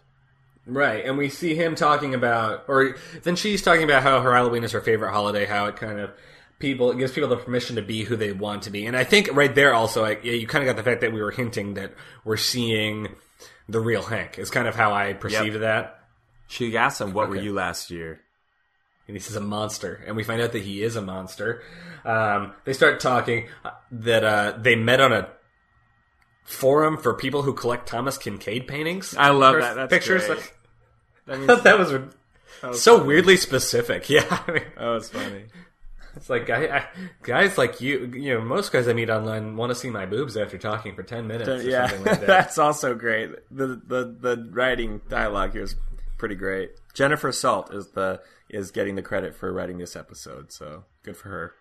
[0.67, 4.63] Right, and we see him talking about, or then she's talking about how her Halloween
[4.63, 6.11] is her favorite holiday, how it kind of
[6.59, 9.03] people it gives people the permission to be who they want to be, and I
[9.03, 11.31] think right there also, like, yeah, you kind of got the fact that we were
[11.31, 13.07] hinting that we're seeing
[13.67, 15.61] the real Hank is kind of how I perceived Yep.
[15.61, 15.99] that,
[16.47, 18.21] She asked him, "What were you last year?"
[19.11, 21.61] And he says a monster, and we find out that he is a monster.
[22.05, 25.27] Um, they start talking uh, that uh, they met on a
[26.45, 29.13] forum for people who collect Thomas Kinkade paintings.
[29.17, 29.75] I love that.
[29.75, 30.29] That's pictures.
[30.29, 30.55] Like,
[31.25, 34.09] That I means, thought that was, so weirdly specific.
[34.09, 34.23] Yeah.
[34.47, 35.43] I mean, that was funny.
[36.15, 36.85] It's like I, I,
[37.21, 40.37] guys like you, you know, most guys I meet online want to see my boobs
[40.37, 42.27] after talking for ten minutes or yeah, something like that.
[42.27, 43.29] that's also great.
[43.51, 45.75] The the the writing dialogue here is
[46.17, 46.71] pretty great.
[46.93, 51.29] Jennifer Salt is the is getting the credit for writing this episode, so good for
[51.29, 51.53] her.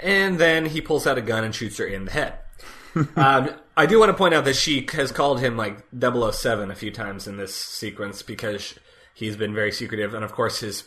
[0.00, 2.38] and then he pulls out a gun and shoots her in the head.
[3.16, 6.74] um, I do want to point out that she has called him like 007 a
[6.74, 8.74] few times in this sequence because
[9.14, 10.84] he's been very secretive, and of course his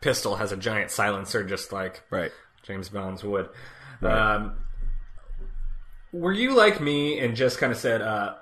[0.00, 2.32] pistol has a giant silencer, just like Right.
[2.62, 3.48] James Bond's would.
[4.00, 4.34] Right.
[4.36, 4.56] Um,
[6.12, 8.34] were you like me and just kind of said, uh,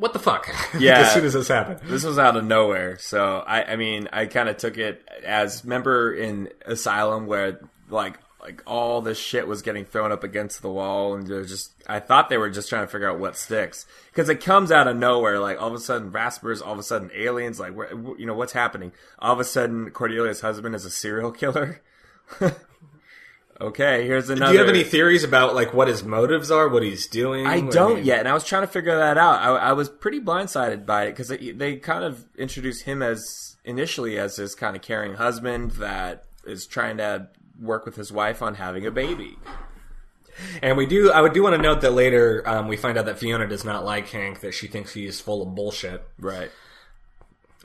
[0.00, 1.00] "What the fuck?" Yeah.
[1.00, 1.80] as soon as this happened.
[1.84, 5.64] This was out of nowhere, so I I mean I kind of took it as
[5.64, 10.70] remember in Asylum where like like all this shit was getting thrown up against the
[10.70, 13.86] wall and they're just I thought they were just trying to figure out what sticks
[14.10, 16.82] because it comes out of nowhere like all of a sudden Raspers all of a
[16.82, 20.86] sudden aliens like where, you know what's happening all of a sudden Cordelia's husband is
[20.86, 21.82] a serial killer
[23.60, 26.82] okay here's another Do you have any theories about like what his motives are, what
[26.82, 27.46] he's doing?
[27.46, 29.40] I don't mean, yet, and I was trying to figure that out.
[29.40, 33.56] I, I was pretty blindsided by it because they, they kind of introduced him as
[33.64, 37.28] initially as this kind of caring husband that is trying to
[37.60, 39.36] work with his wife on having a baby.
[40.62, 41.10] And we do.
[41.10, 43.64] I would do want to note that later um, we find out that Fiona does
[43.64, 44.40] not like Hank.
[44.40, 46.50] That she thinks he's full of bullshit, Right.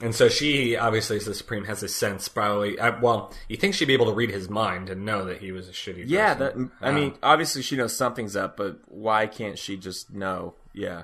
[0.02, 2.28] And so she obviously, as the Supreme, has a sense.
[2.28, 5.38] Probably, uh, well, you think she'd be able to read his mind and know that
[5.40, 6.04] he was a shitty.
[6.08, 6.72] Yeah, that, person.
[6.82, 10.54] I mean, obviously she knows something's up, but why can't she just know?
[10.74, 11.04] Yeah.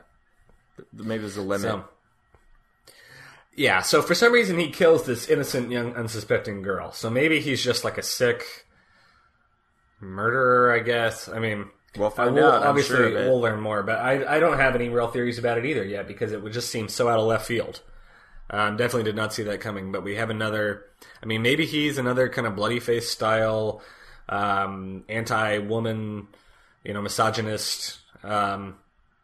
[0.76, 1.62] Th- Maybe there's a limit.
[1.72, 1.86] So,
[3.56, 6.92] yeah, so for some reason he kills this innocent, young, unsuspecting girl.
[6.92, 8.66] So maybe he's just like a sick
[10.00, 11.30] murderer, I guess.
[11.30, 11.66] I mean,
[11.98, 13.28] We'll find we'll- out, I'm Obviously, sure of it.
[13.30, 16.08] we'll learn more, but I, I don't have any real theories about it either yet
[16.08, 17.82] because it would just seem so out of left field.
[18.54, 20.84] Um, definitely did not see that coming, but we have another.
[21.24, 23.82] I mean, maybe he's another kind of bloody face style,
[24.28, 26.28] um, anti-woman,
[26.84, 28.76] you know, misogynist um,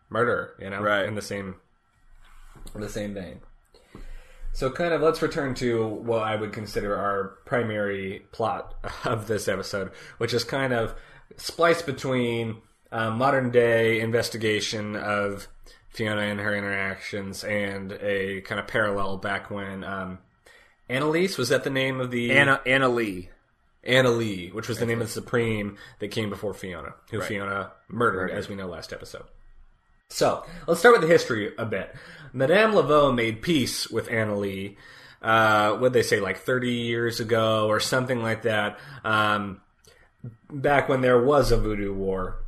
[0.10, 0.56] murderer.
[0.60, 1.06] You know, Right.
[1.06, 1.56] in the same
[2.74, 3.42] in the same vein.
[4.54, 8.74] So, kind of, let's return to what I would consider our primary plot
[9.06, 10.96] of this episode, which is kind of
[11.36, 12.62] spliced between
[12.92, 15.48] uh, modern day investigation of
[15.98, 20.20] Fiona and her interactions and a kind of parallel back when um,
[20.88, 23.30] Annalise was that the name of the Anna Anna Leigh.
[23.84, 27.28] Anna Leigh, which was the name of the Supreme that came before Fiona, who Right.
[27.28, 29.24] Fiona murdered, as we know last episode.
[30.10, 31.96] So let's start with the history a bit.
[32.32, 34.78] Madame Laveau made peace with Anna Leigh.
[35.20, 38.78] Uh, what they say, like thirty years ago or something like that.
[39.04, 39.62] Um,
[40.52, 42.44] back when there was a voodoo war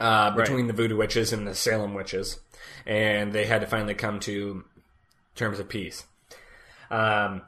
[0.00, 2.40] uh, between the voodoo witches and the Salem witches,
[2.86, 4.64] and they had to finally come to
[5.34, 6.04] terms of peace.
[6.90, 7.42] Um,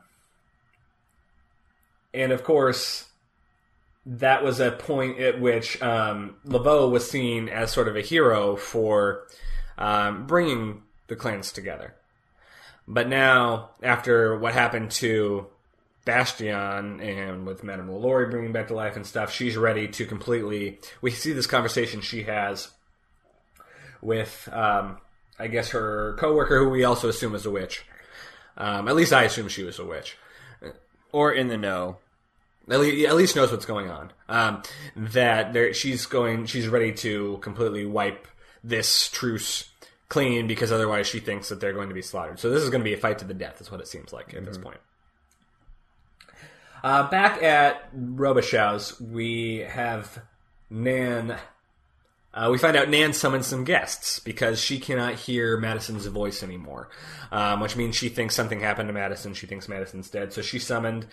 [2.14, 3.06] and of course,
[4.04, 8.56] that was a point at which um, Laveau was seen as sort of a hero
[8.56, 9.26] for
[9.78, 11.94] um, bringing the clans together.
[12.86, 15.46] But now, after what happened to
[16.04, 20.78] Bastien and with Madame Lalaurie bringing back to life and stuff, she's ready to completely.
[21.00, 22.70] We see this conversation she has
[24.00, 24.98] with um,
[25.38, 27.84] I guess her coworker, who we also assume is a witch.
[28.56, 30.16] Um, at least I assume she was a witch.
[31.10, 31.98] Or in the know.
[32.70, 34.12] At least, at least knows what's going on.
[34.28, 34.62] Um,
[34.94, 38.28] that there, she's going, she's ready to completely wipe
[38.62, 39.68] this truce
[40.08, 42.38] clean because otherwise she thinks that they're going to be slaughtered.
[42.38, 43.60] So this is going to be a fight to the death.
[43.60, 44.78] Is what it seems like at this point.
[46.82, 50.20] Uh, back at Robichaux's, we have
[50.68, 51.36] Nan.
[52.34, 56.88] Uh, we find out Nan summoned some guests because she cannot hear Madison's voice anymore,
[57.30, 59.34] um, which means she thinks something happened to Madison.
[59.34, 60.32] She thinks Madison's dead.
[60.32, 61.06] So she summoned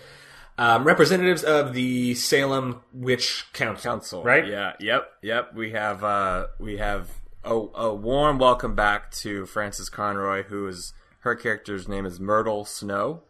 [0.57, 3.91] um, representatives of the Salem Witch Council.
[3.91, 4.23] Council.
[4.23, 4.47] right?
[4.47, 4.73] Yeah.
[4.79, 5.11] Yep.
[5.21, 5.55] Yep.
[5.55, 7.09] We have uh we have
[7.43, 12.65] a, a warm welcome back to Frances Conroy, who is her character's name is Myrtle
[12.65, 13.23] Snow.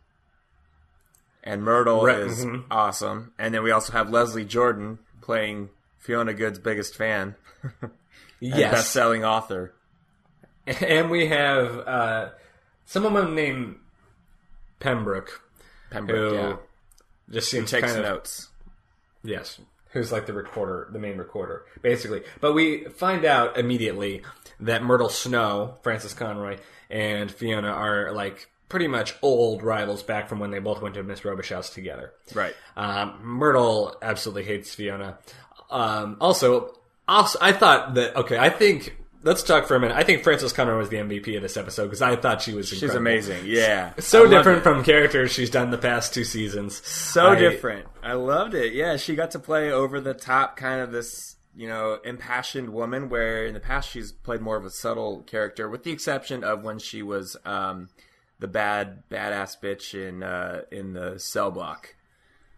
[1.44, 2.66] And Myrtle Right, is mhm.
[2.70, 3.34] awesome.
[3.40, 7.36] And then we also have Leslie Jordan playing Fiona Good's biggest fan.
[8.42, 8.72] Yes.
[8.72, 9.74] best selling author.
[10.82, 12.30] And we have uh,
[12.86, 13.78] someone named
[14.80, 15.42] Pembroke,
[15.90, 16.56] Pembroke, who yeah.
[17.32, 18.50] just seems Takes kind of notes.
[19.24, 19.60] Yes.
[19.94, 22.22] Who's like the recorder, the main recorder, basically.
[22.40, 24.22] But we find out immediately
[24.60, 30.40] that Myrtle Snow, Frances Conroy, and Fiona are like pretty much old rivals back from
[30.40, 32.14] when they both went to Miss Robichaux's together.
[32.34, 32.56] Right.
[32.78, 35.18] Um, Myrtle absolutely hates Fiona.
[35.70, 36.76] Um, also,
[37.08, 38.38] also, I thought that okay.
[38.38, 39.98] I think let's talk for a minute.
[39.98, 42.70] I think Frances Conroy was the MVP of this episode because I thought she was
[42.70, 43.46] She's amazing.
[43.46, 43.94] Yeah.
[44.00, 46.86] So I different from characters she's done the past two seasons.
[46.86, 47.88] so I- different.
[48.02, 48.74] I loved it.
[48.74, 53.10] Yeah, she got to play over the top, kind of this, you know, impassioned woman.
[53.10, 56.64] Where in the past she's played more of a subtle character, with the exception of
[56.64, 57.90] when she was um,
[58.40, 61.96] the bad badass bitch in uh, in the cell block.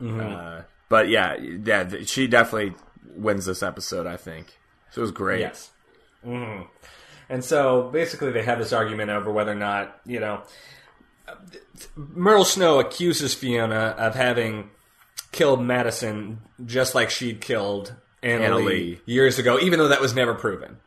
[0.01, 2.73] Uh, but yeah, yeah, she definitely
[3.15, 4.07] wins this episode.
[4.07, 4.47] I think
[4.95, 5.41] it was great.
[5.41, 5.69] Yes.
[6.23, 6.61] hmm
[7.29, 10.41] And so basically, they have this argument over whether or not you know.
[11.95, 14.69] Myrtle Snow accuses Fiona of having
[15.31, 19.01] killed Madison just like she'd killed Anna, Anna Leigh, Lee.
[19.05, 20.77] years ago, even though that was never proven.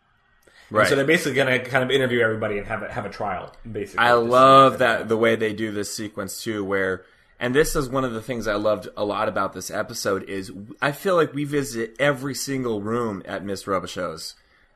[0.71, 3.11] And so they're basically going to kind of interview everybody and have a, have a
[3.11, 3.53] trial.
[3.71, 7.05] Basically, I love that the way they do this sequence too, where
[7.39, 10.53] and this is one of the things I loved a lot about this episode is
[10.81, 14.35] I feel like we visit every single room at Miss Robichaux's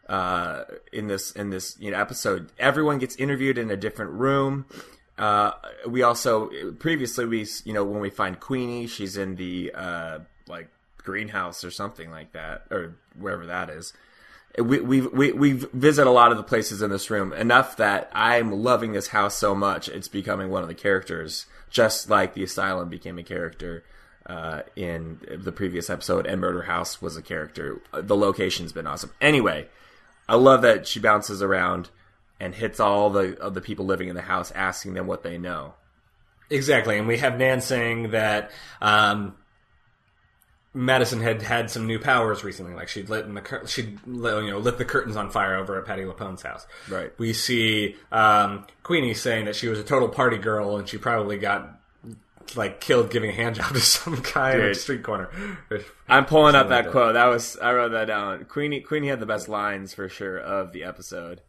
[0.09, 2.51] uh, in this in this you know episode.
[2.59, 4.66] Everyone gets interviewed in a different room.
[5.16, 5.53] Uh,
[5.87, 10.68] we also previously we you know when we find Queenie, she's in the uh, like
[10.98, 13.94] greenhouse or something like that, or wherever that is
[14.61, 18.11] we we we we visit a lot of the places in this room enough that
[18.12, 22.44] I'm loving this house so much it's becoming one of the characters, just like the
[22.44, 23.85] asylum became a character
[24.27, 27.81] uh, in the previous episode, and Murder House was a character.
[27.92, 29.12] The location's been awesome.
[29.21, 29.68] Anyway,
[30.29, 31.88] I love that she bounces around
[32.40, 35.38] and hits all the of the people living in the house, asking them what they
[35.38, 35.75] know.
[36.51, 39.37] Exactly, and we have Nan saying that um,
[40.79, 44.12] Madison had had some new powers recently, like she'd lit in the cur- she'd you
[44.51, 46.67] know lit the curtains on fire over at Patti LuPone's house.
[46.88, 47.12] Right.
[47.19, 51.37] We see um, Queenie saying that she was a total party girl and she probably
[51.38, 51.81] got
[52.55, 54.77] like killed giving a hand job to some guy on a Dude.
[54.77, 55.29] street corner.
[56.09, 56.93] I'm pulling up Something like that that.
[56.93, 57.14] quote.
[57.14, 58.45] That was I wrote that down.
[58.45, 61.41] Queenie Queenie had the best lines for sure of the episode.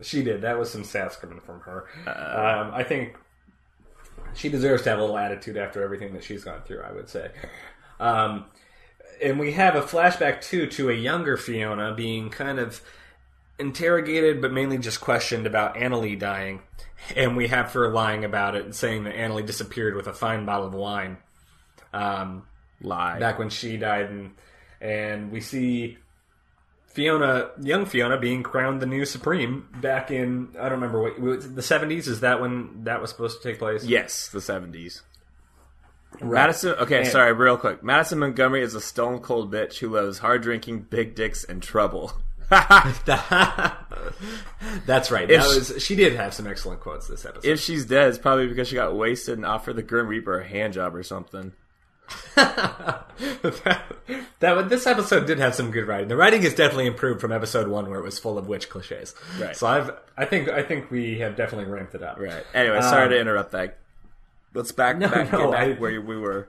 [0.00, 0.42] She did.
[0.42, 1.86] That was some sass coming from her.
[2.06, 3.16] um, I think
[4.34, 6.82] she deserves to have a little attitude after everything that she's gone through.
[6.82, 7.30] I would say.
[7.98, 8.44] Um,
[9.22, 12.80] and we have a flashback too to a younger Fiona being kind of
[13.58, 16.62] interrogated, but mainly just questioned about Anna Leigh dying,
[17.16, 20.12] and we have her lying about it and saying that Anna Leigh disappeared with a
[20.12, 21.18] fine bottle of wine.
[21.92, 22.46] Um,
[22.80, 23.18] Lie.
[23.18, 24.32] back when she died, and
[24.80, 25.98] and we see
[26.86, 31.62] Fiona, young Fiona, being crowned the new supreme back in I don't remember what the
[31.62, 32.08] seventies.
[32.08, 33.84] Is that when that was supposed to take place?
[33.84, 35.02] Yes, the seventies.
[36.20, 36.70] Madison.
[36.78, 37.82] Okay, And- sorry, real quick.
[37.82, 42.12] Madison Montgomery is a stone cold bitch who loves hard drinking, big dicks, and trouble.
[44.86, 45.28] That's right.
[45.28, 47.48] That she- was she did have some excellent quotes this episode.
[47.48, 50.48] if she's dead, it's probably because she got wasted and offered the Grim Reaper a
[50.48, 51.52] hand job or something.
[52.36, 53.04] that,
[54.40, 56.08] that this episode did have some good writing.
[56.08, 59.14] The writing has definitely improved from episode one, where it was full of witch cliches.
[59.38, 59.54] Right.
[59.56, 62.18] So I've I think I think we have definitely ramped it up.
[62.18, 62.44] Right.
[62.54, 63.78] Anyway, sorry Um, to interrupt that.
[64.58, 66.48] Let's back No, back, no, get back I- where we were.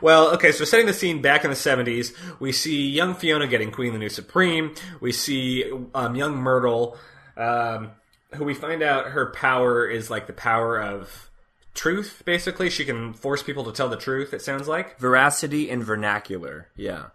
[0.00, 3.70] Well, okay, so setting the scene back in the 70s, we see young Fiona getting
[3.70, 4.74] Queen of the New Supreme.
[5.00, 6.98] We see um, young Myrtle,
[7.36, 7.92] um,
[8.34, 11.30] who we find out her power is like the power of
[11.74, 12.68] truth, basically.
[12.70, 14.98] She can force people to tell the truth, it sounds like.
[14.98, 16.66] Veracity and vernacular.
[16.74, 17.10] Yeah.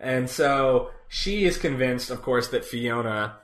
[0.00, 3.36] And so she is convinced, of course, that Fiona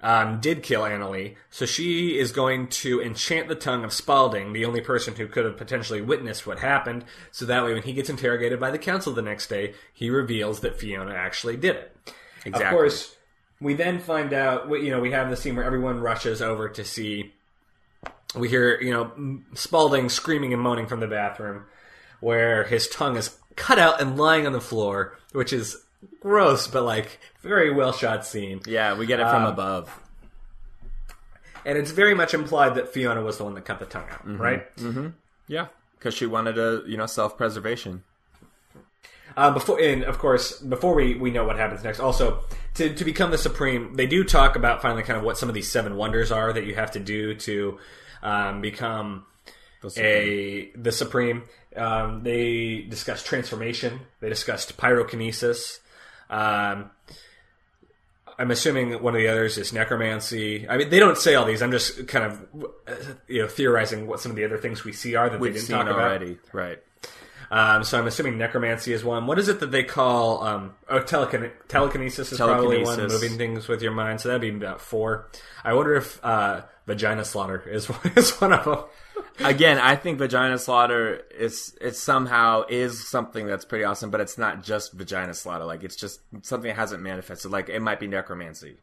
[0.00, 4.52] um, did kill Anna Leigh, so she is going to enchant the tongue of Spalding,
[4.52, 7.92] the only person who could have potentially witnessed what happened, so that way when he
[7.92, 11.96] gets interrogated by the council the next day, he reveals that Fiona actually did it.
[12.44, 12.64] Exactly.
[12.64, 13.16] Of course,
[13.60, 16.68] we then find out, we- you know, we have the scene where everyone rushes over
[16.68, 17.34] to see.
[18.36, 21.64] We hear, you know, Spalding screaming and moaning from the bathroom,
[22.20, 25.84] where his tongue is cut out and lying on the floor, which is
[26.20, 28.60] gross, but like very well shot scene.
[28.66, 30.00] Yeah, we get it from Um, above.
[31.64, 34.38] And it's very much implied that Fiona was the one that cut the tongue out,
[34.38, 34.66] right?
[35.48, 35.66] Yeah,
[35.98, 38.04] because she wanted a you know self preservation.
[39.36, 42.42] Uh, before, and of course, before we, we know what happens next, also
[42.74, 45.54] to to become the supreme, they do talk about finally kind of what some of
[45.54, 47.78] these seven wonders are that you have to do to
[48.22, 49.26] um, become
[49.96, 51.44] a the supreme.
[51.76, 54.00] Um, they discussed transformation.
[54.20, 55.78] They discussed pyrokinesis.
[56.30, 56.90] Um,
[58.38, 60.68] I'm assuming one of the others is necromancy.
[60.68, 61.60] I mean, they don't say all these.
[61.60, 62.46] I'm just kind of
[62.86, 62.94] uh,
[63.26, 65.58] you know theorizing what some of the other things we see are that We've they
[65.58, 65.98] didn't seen talk about.
[65.98, 66.78] already, right?
[67.50, 69.26] Um, so I'm assuming necromancy is one.
[69.26, 70.42] What is it that they call?
[70.44, 73.00] Um, oh, telekine- telekinesis is probably one.
[73.08, 74.20] Moving things with your mind.
[74.20, 75.28] So that'd be about four.
[75.64, 78.84] I wonder if uh, vagina slaughter is is one of them.
[79.40, 84.36] Again, I think vagina slaughter is it somehow is something that's pretty awesome, but it's
[84.36, 85.64] not just vagina slaughter.
[85.64, 87.50] Like it's just something that hasn't manifested.
[87.50, 88.76] Like it might be necromancy.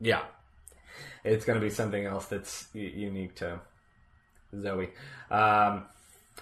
[0.00, 0.22] Yeah,
[1.22, 3.60] it's going to be something else that's unique to
[4.58, 4.88] Zoe.
[5.30, 5.84] Um,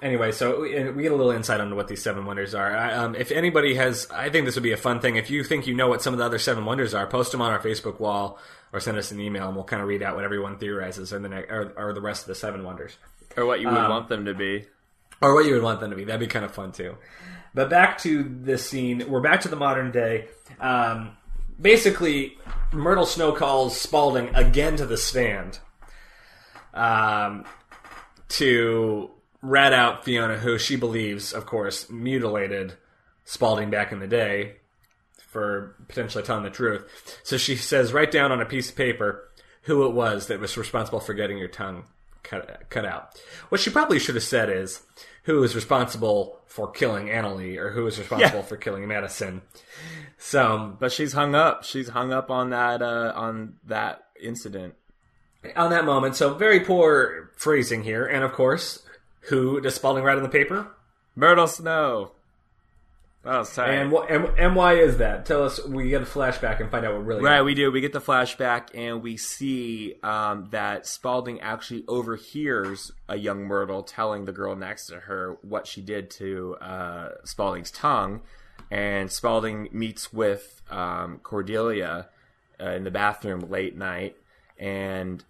[0.01, 2.77] anyway, so we we get a little insight on what these seven wonders are.
[2.77, 5.17] I, um, if anybody has, I think this would be a fun thing.
[5.17, 7.43] If you think you know what some of the other seven wonders are, post them
[7.43, 8.39] on our Facebook wall
[8.73, 11.19] or send us an email, and we'll kind of read out what everyone theorizes are
[11.19, 12.97] the ne- are, are the rest of the seven wonders.
[13.39, 14.67] Or what you would Um, want them to be.
[15.23, 16.05] or what you would want them to be.
[16.05, 16.97] That'd be kind of fun too.
[17.55, 20.29] But back to this scene, we're back to the modern day.
[20.61, 21.17] Um,
[21.61, 22.37] basically,
[22.73, 25.59] Myrtle Snow calls Spalding again to the stand
[26.75, 27.45] um,
[28.29, 29.11] to
[29.43, 32.75] rat out Fiona, who she believes, of course, mutilated
[33.25, 34.57] Spalding back in the day
[35.29, 36.85] for potentially telling the truth.
[37.23, 39.29] So she says, write down on a piece of paper
[39.63, 41.85] who it was that was responsible for getting your tongue
[42.23, 43.21] cut, cut out.
[43.49, 44.83] What she probably should have said is,
[45.25, 48.45] who is responsible for killing Anna Leigh, or who is responsible Yeah.
[48.45, 49.43] for killing Madison.
[50.17, 51.65] So, But she's hung up.
[51.65, 54.75] She's hung up on that uh, on that incident.
[55.55, 58.83] on that moment, so very poor phrasing here, and of course,
[59.29, 60.69] who does Spalding write on the paper?
[61.15, 62.13] Myrtle Snow.
[63.29, 63.71] Was tight.
[63.75, 65.27] And, wh- and and why is that?
[65.27, 65.63] Tell us.
[65.65, 67.23] We get a flashback and find out what really.
[67.23, 67.71] Right, we do.
[67.71, 73.83] We get the flashback, and we see um, that Spalding actually overhears a young Myrtle
[73.83, 78.21] telling the girl next to her what she did to uh, Spalding's tongue.
[78.71, 82.09] And Spalding meets with um, Cordelia
[82.61, 84.17] uh, in the bathroom late night
[84.59, 85.23] and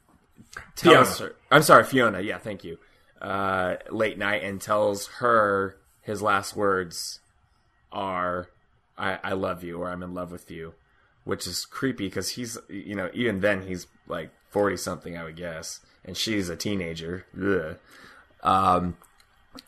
[0.76, 1.32] tells Fiona.
[1.32, 1.36] her.
[1.50, 2.20] I'm sorry, Fiona.
[2.20, 2.78] Yeah, thank you.
[3.20, 7.20] Uh, late night and tells her his last words
[7.92, 8.48] are
[8.96, 10.74] I, I love you or I'm in love with you,
[11.24, 15.36] which is creepy because he's, you know, even then he's like 40 something, I would
[15.36, 17.26] guess, and she's a teenager.
[17.40, 17.76] Ugh.
[18.42, 18.96] Um,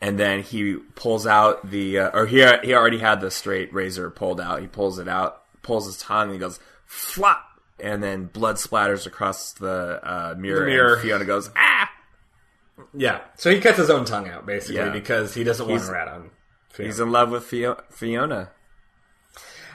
[0.01, 4.09] and then he pulls out the, uh, or he, he already had the straight razor
[4.09, 4.61] pulled out.
[4.61, 7.45] He pulls it out, pulls his tongue, and he goes, flop!
[7.79, 10.61] And then blood splatters across the uh, mirror.
[10.61, 10.93] The mirror.
[10.93, 11.89] And Fiona goes, ah!
[12.93, 13.21] Yeah.
[13.37, 14.89] So he cuts his own tongue out basically Yeah.
[14.89, 16.29] because he doesn't want He's- to rat on.
[16.71, 16.89] Fiona.
[16.91, 18.51] He's in love with Fio- Fiona.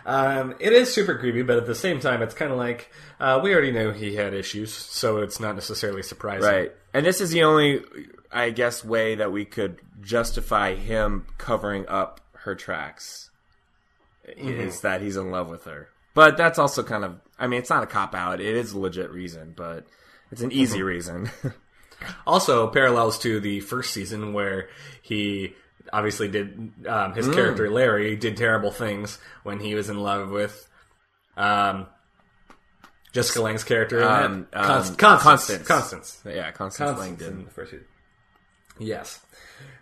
[0.04, 3.40] Um, it is super creepy, but at the same time, it's kind of like uh,
[3.42, 6.48] we already know he had issues, so it's not necessarily surprising.
[6.48, 6.72] Right.
[6.94, 7.82] And this is the only,
[8.30, 13.30] I guess, way that we could justify him covering up her tracks
[14.24, 15.88] is that he's in love with her.
[16.14, 18.40] But that's also kind of, I mean, it's not a cop out.
[18.40, 19.86] It is a legit reason, but
[20.30, 21.30] it's an easy reason.
[22.26, 24.68] Also, parallels to the first season where
[25.00, 25.54] he
[25.92, 30.68] obviously did um, his character Larry did terrible things when he was in love with
[31.36, 31.86] um,
[33.12, 34.02] Jessica Lange's character.
[34.02, 35.28] Um, um, Const- Constance.
[35.28, 35.68] Constance.
[35.68, 36.22] Constance.
[36.24, 37.38] yeah, Constance Constance Langdon.
[37.40, 37.86] in the first season.
[38.78, 39.20] Yes.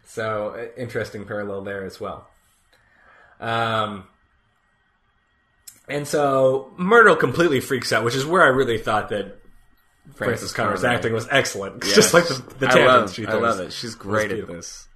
[0.06, 2.28] So uh, interesting parallel there as well.
[3.40, 4.04] Um,
[5.88, 9.38] and so Myrtle completely freaks out, which is where I really thought that
[10.14, 11.84] Frances Conroy's acting was excellent.
[11.84, 11.94] Yes.
[11.94, 13.72] Just like the, the I love, she I love it.
[13.72, 14.88] She's great at this.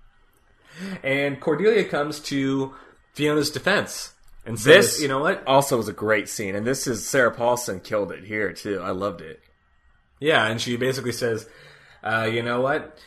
[1.03, 2.75] And Cordelia comes to
[3.15, 4.13] Fiona's defense
[4.45, 5.47] and says, This, "You know what?
[5.47, 8.81] Also was a great scene, and this is Sarah Paulson killed it here too.
[8.81, 9.43] I loved it.
[10.21, 11.49] Yeah." And she basically says,
[12.03, 12.99] uh, "You know what?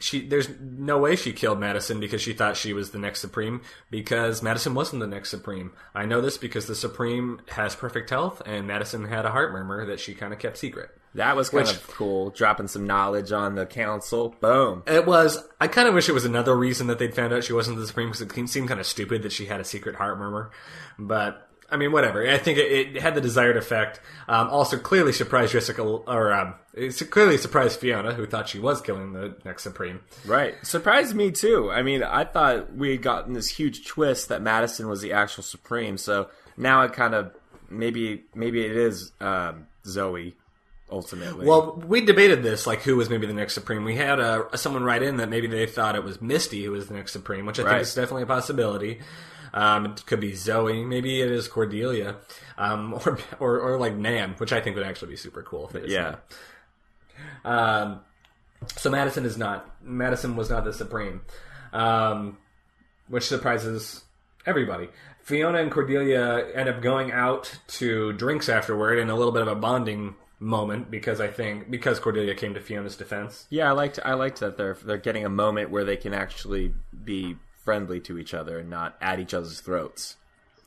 [0.00, 3.60] she there's no way she killed Madison because she thought she was the next Supreme
[3.90, 5.72] because Madison wasn't the next Supreme.
[5.94, 9.86] I know this because the Supreme has perfect health and Madison had a heart murmur
[9.86, 10.90] that she kind of kept secret.
[11.14, 14.34] That was kind Which- of cool, dropping some knowledge on the council.
[14.40, 14.82] Boom.
[14.86, 15.42] It was.
[15.60, 17.86] I kind of wish it was another reason that they'd found out she wasn't the
[17.86, 20.50] Supreme because it seemed kind of stupid that she had a secret heart murmur.
[20.98, 22.28] But I mean, whatever.
[22.28, 24.00] I think it, it had the desired effect.
[24.28, 28.80] Um, also, clearly surprised Jessica, or um, it clearly surprised Fiona, who thought she was
[28.80, 30.00] killing the next Supreme.
[30.24, 30.54] Right.
[30.64, 31.70] Surprised me too.
[31.72, 35.42] I mean, I thought we had gotten this huge twist that Madison was the actual
[35.42, 35.96] Supreme.
[35.98, 37.32] So now it kind of
[37.68, 40.36] maybe maybe it is um, Zoe
[40.90, 41.46] ultimately.
[41.46, 43.84] Well, we debated this, like who was maybe the next Supreme.
[43.84, 46.88] We had uh, someone write in that maybe they thought it was Misty who was
[46.88, 47.70] the next Supreme, which I Right.
[47.72, 49.00] think is definitely a possibility.
[49.52, 52.16] Um, it could be Zoe, maybe it is Cordelia,
[52.56, 55.68] um, or, or or like Nan, which I think would actually be super cool.
[55.68, 56.16] If it is yeah.
[57.44, 58.00] Um,
[58.76, 59.68] so Madison is not.
[59.82, 61.22] Madison was not the supreme,
[61.72, 62.38] um,
[63.08, 64.04] which surprises
[64.46, 64.88] everybody.
[65.22, 69.48] Fiona and Cordelia end up going out to drinks afterward, and a little bit of
[69.48, 73.46] a bonding moment because I think because Cordelia came to Fiona's defense.
[73.50, 76.74] Yeah, I liked I liked that they're they're getting a moment where they can actually
[77.04, 80.16] be friendly to each other and not at each other's throats.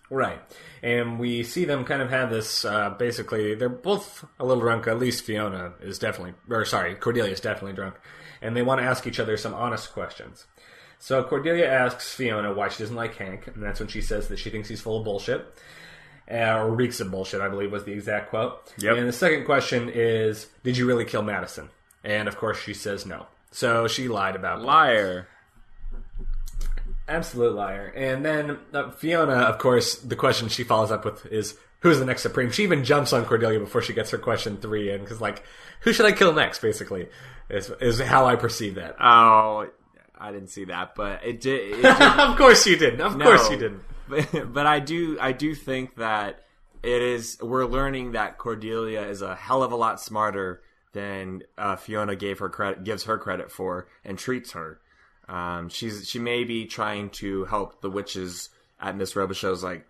[0.09, 0.39] Right.
[0.83, 4.85] And we see them kind of have this uh, basically, they're both a little drunk.
[4.85, 7.95] At least Fiona is definitely, or sorry, Cordelia is definitely drunk.
[8.41, 10.45] And they want to ask each other some honest questions.
[10.99, 13.47] So Cordelia asks Fiona why she doesn't like Hank.
[13.47, 15.45] And that's when she says that she thinks he's full of bullshit.
[16.31, 18.71] Uh, or reeks of bullshit, I believe was the exact quote.
[18.77, 18.97] Yep.
[18.97, 21.69] And the second question is Did you really kill Madison?
[22.03, 23.27] And of course she says no.
[23.51, 24.61] So she lied about.
[24.61, 25.27] Liar.
[27.07, 27.91] Absolute liar.
[27.95, 32.05] And then uh, Fiona, of course, the question she follows up with is, "Who's the
[32.05, 35.19] next Supreme?" She even jumps on Cordelia before she gets her question three in, because
[35.19, 35.43] like,
[35.81, 36.61] who should I kill next?
[36.61, 37.09] Basically,
[37.49, 38.95] is is how I perceive that.
[39.01, 39.67] Oh,
[40.17, 41.73] I didn't see that, but it did.
[41.73, 43.01] It did of course you didn't.
[43.01, 43.25] Of No.
[43.25, 43.81] course you didn't.
[44.13, 46.43] But, but I do I do think that
[46.81, 50.61] it is we're learning that Cordelia is a hell of a lot smarter
[50.93, 54.79] than uh, Fiona gave her credit gives her credit for and treats her.
[55.27, 58.49] Um, she's she may be trying to help the witches
[58.79, 59.87] at Miss Robichaux's like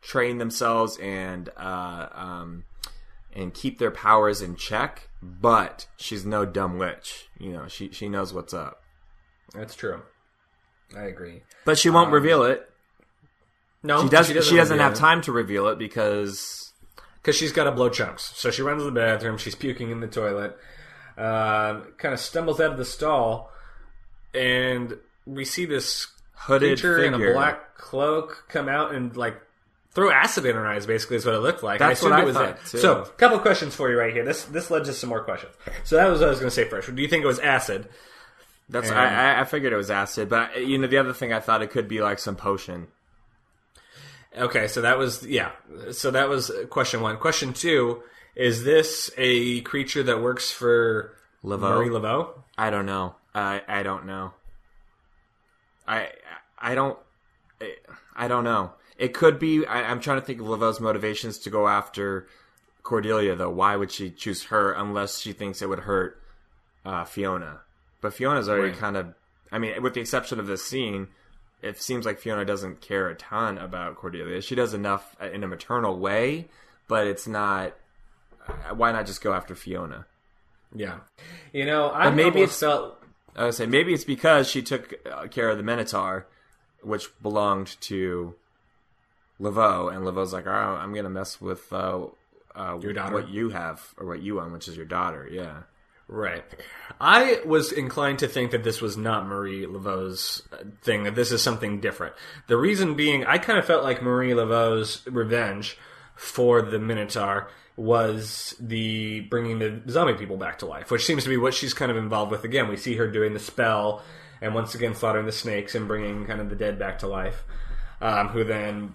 [0.00, 2.64] train themselves and uh, um,
[3.32, 7.28] and keep their powers in check, but she's no dumb witch.
[7.38, 8.82] You know, she she knows what's up.
[9.54, 10.02] That's true.
[10.96, 11.42] I agree.
[11.64, 12.68] But she won't reveal it.
[13.82, 14.44] No, She doesn't.
[14.44, 16.72] She doesn't have time to reveal it because
[17.20, 18.32] because she's got to blow chunks.
[18.36, 19.38] So she runs to the bathroom.
[19.38, 20.56] She's puking in the toilet.
[21.16, 23.50] Uh, kind of stumbles out of the stall,
[24.34, 29.40] and we see this hooded creature in a black cloak come out and like
[29.90, 30.86] throw acid in her eyes.
[30.86, 31.78] Basically, is what it looked like.
[31.80, 32.78] That's I what I was thought, too.
[32.78, 34.24] So, a couple of questions for you right here.
[34.24, 35.52] This this led to some more questions.
[35.84, 36.94] So that was what I was going to say first.
[36.94, 37.88] Do you think it was acid?
[38.68, 41.32] That's And- I, I- I figured it was acid, but you know the other thing
[41.32, 42.86] I thought it could be like some potion.
[44.36, 45.52] Okay, so that was yeah.
[45.90, 47.16] So that was question one.
[47.18, 48.02] Question two:
[48.34, 51.76] Is this a creature that works for Laveau?
[51.76, 52.30] Marie Laveau?
[52.56, 53.14] I don't know.
[53.34, 54.32] I I don't know.
[55.86, 56.08] I
[56.58, 56.98] I don't
[58.16, 58.72] I don't know.
[58.98, 59.66] It could be.
[59.66, 62.26] I, I'm trying to think of Laveau's motivations to go after
[62.82, 63.50] Cordelia, though.
[63.50, 66.22] Why would she choose her unless she thinks it would hurt
[66.84, 67.60] uh, Fiona?
[68.00, 68.78] But Fiona's already Right.
[68.78, 69.14] kind of.
[69.50, 71.08] I mean, with the exception of this scene,
[71.62, 74.40] it seems like Fiona doesn't care a ton about Cordelia.
[74.42, 76.48] She does enough in a maternal way,
[76.88, 77.74] but it's not.
[78.48, 80.06] uh, Why not just go after Fiona?
[80.74, 81.00] Yeah.
[81.52, 82.98] You know, I maybe maybe it's- felt
[83.36, 86.26] I would say maybe it's because she took uh, care of the Minotaur,
[86.82, 88.34] which belonged to
[89.40, 90.50] Laveau, and Laveau's like, "Oh,
[90.80, 92.06] I'm gonna mess with uh,
[92.54, 93.14] uh, Your daughter.
[93.14, 95.62] what you have or what you own, which is your daughter." Yeah,
[96.08, 96.44] Right.
[97.00, 101.32] I was inclined to think that this was not Marie Laveau's uh, thing, that this
[101.32, 102.14] is something different.
[102.48, 105.78] The reason being, I kind of felt like Marie Laveau's revenge
[106.14, 111.30] for the Minotaur was the bringing the zombie people back to life, which seems to
[111.30, 112.44] be what she's kind of involved with.
[112.44, 114.02] Again, we see her doing the spell
[114.42, 117.44] and once again slaughtering the snakes and bringing kind of the dead back to life,
[118.00, 118.92] um, who then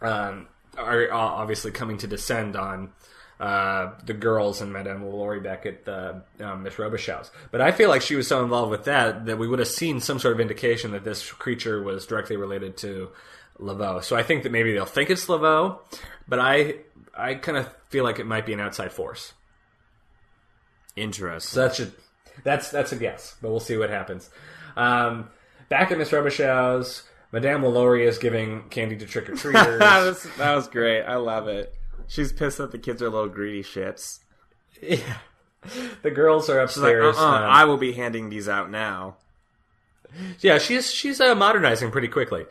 [0.00, 0.46] um,
[0.78, 2.92] are obviously coming to descend on
[3.40, 7.30] uh, the girls and Madame Lalaurie back at the um, Miss Robichaux's.
[7.50, 9.98] But I feel like she was so involved with that that we would have seen
[10.00, 13.08] some sort of indication that this creature was directly related to
[13.58, 14.04] Laveau.
[14.04, 15.78] So I think that maybe they'll think it's Laveau,
[16.28, 16.76] but I
[17.16, 19.32] I kind of feel like it might be an outside force.
[20.96, 21.54] interesting.
[21.54, 21.90] So that's a,
[22.44, 24.30] that's that's a guess, but we'll see what happens.
[24.76, 25.28] Um,
[25.68, 29.78] back at Miss Robichaux's, Madame Lalaurie is giving candy to trick or treaters.
[30.38, 31.02] that was great.
[31.02, 31.74] I love it.
[32.10, 34.18] She's pissed that the kids are little greedy shits.
[34.82, 35.18] Yeah.
[36.02, 37.16] the girls are She's like, upstairs.
[37.16, 39.16] uh-uh, um, I will be handing these out now.
[40.40, 42.46] Yeah, she's she's uh, modernizing pretty quickly.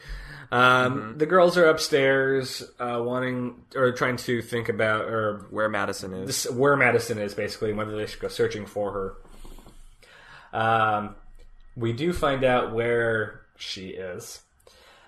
[0.51, 1.17] Um, Mm-hmm.
[1.17, 6.27] The girls are upstairs, uh, wanting or trying to think about or Where Madison is.
[6.27, 9.15] this, where Madison is, basically, and whether they should go searching for
[10.53, 10.57] her.
[10.57, 11.15] Um,
[11.75, 14.39] we do find out where she is.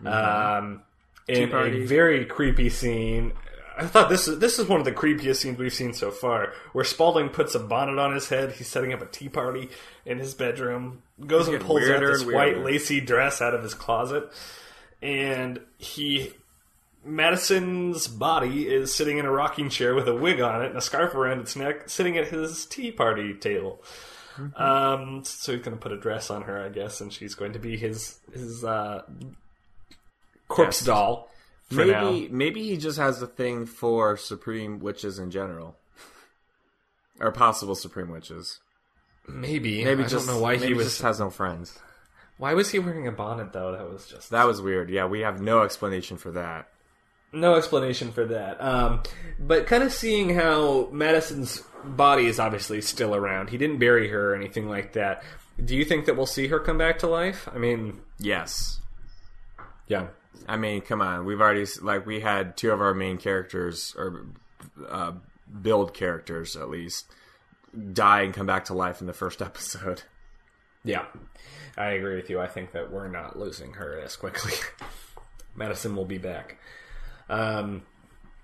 [0.06, 0.82] Um,
[1.28, 3.32] in a very creepy scene.
[3.82, 6.54] I thought this is this is one of the creepiest scenes we've seen so far,
[6.74, 8.52] where Spalding puts a bonnet on his head.
[8.52, 9.70] He's setting up a tea party
[10.06, 11.02] in his bedroom.
[11.26, 14.32] Goes and pulls out this white lacy dress out of his closet,
[15.02, 16.32] and he
[17.04, 20.82] Madison's body is sitting in a rocking chair with a wig on it and a
[20.82, 23.82] scarf around its neck, sitting at his tea party table.
[24.38, 24.62] Mm-hmm.
[24.62, 27.54] Um, so he's going to put a dress on her, I guess, and she's going
[27.54, 29.02] to be his his uh,
[30.48, 30.86] corpse Yes.
[30.86, 31.31] doll.
[31.78, 32.28] Maybe now.
[32.32, 35.78] maybe he just has a thing for supreme witches in general,
[37.20, 38.60] or possible supreme witches.
[39.28, 39.84] Maybe.
[39.84, 40.88] Maybe I just don't know why he was.
[40.88, 41.78] just has no friends.
[42.38, 43.72] Why was he wearing a bonnet though?
[43.74, 44.90] That was just That was weird.
[44.90, 46.68] Yeah, we have no explanation for that.
[47.32, 48.62] no explanation for that.
[48.62, 49.04] Um,
[49.40, 53.52] but kind of seeing how Madison's body is obviously still around.
[53.52, 55.24] He didn't bury her or anything like that.
[55.64, 57.48] Do you think that we'll see her come back to life?
[57.54, 58.80] I mean, Yes,
[59.88, 60.08] yeah.
[60.48, 61.26] I mean, come on.
[61.26, 64.26] We've already like we had two of our main characters or
[64.90, 65.14] uh,
[65.62, 67.12] build characters at least
[67.94, 70.04] die and come back to life in the first episode.
[70.84, 71.06] Yeah,
[71.78, 72.40] I agree with you.
[72.40, 74.54] I think that we're not losing her as quickly.
[75.56, 76.58] Madison will be back.
[77.30, 77.84] Um,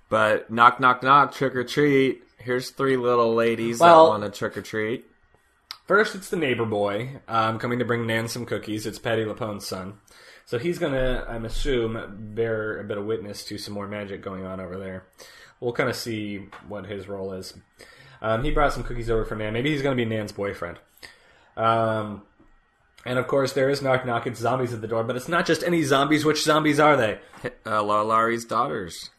[0.09, 2.23] But knock, knock, knock, trick or treat.
[2.37, 5.05] Here's three little ladies Well- that want to trick or treat.
[5.87, 8.85] first, it's the neighbor boy um, coming to bring Nan some cookies.
[8.85, 9.95] It's Patti LuPone's son.
[10.47, 14.21] So he's going to, I'm assume, bear a bit of witness to some more magic
[14.21, 15.05] going on over there.
[15.59, 17.53] We'll kind of see what his role is.
[18.21, 19.51] Um, he brought some cookies over for Nan.
[19.51, 20.79] Maybe he's going to be Nan's boyfriend.
[21.57, 22.21] Um,
[23.05, 24.25] and of course, there is knock knock.
[24.25, 26.23] It's zombies at the door, but it's not just any zombies.
[26.23, 27.19] Which zombies are they?
[27.65, 29.09] Uh, Laurie's daughters.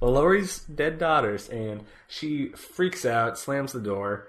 [0.00, 4.26] Lori's dead daughters, and she freaks out, slams the door,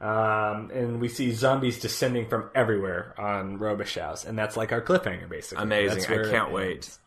[0.00, 5.28] um, and we see zombies descending from everywhere on Robichaux's, and that's like our cliffhanger,
[5.28, 5.62] basically.
[5.62, 6.04] Amazing.
[6.12, 6.72] I can't wait.
[6.76, 6.98] ends.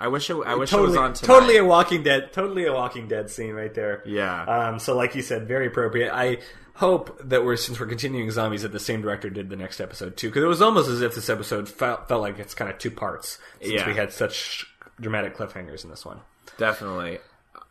[0.00, 1.34] I wish it, I wish Totally, it was on tonight.
[1.34, 4.02] totally a Walking Dead, totally a Walking Dead scene right there.
[4.06, 4.44] Yeah.
[4.44, 6.12] Um, so, like you said, very appropriate.
[6.14, 6.38] I
[6.74, 10.16] hope that we're since we're continuing zombies, that the same director did the next episode
[10.16, 12.78] too, because it was almost as if this episode felt, felt like it's kind of
[12.78, 13.88] two parts since Yeah.
[13.88, 14.64] we had such
[15.00, 16.20] dramatic cliffhangers in this one.
[16.58, 17.18] Definitely.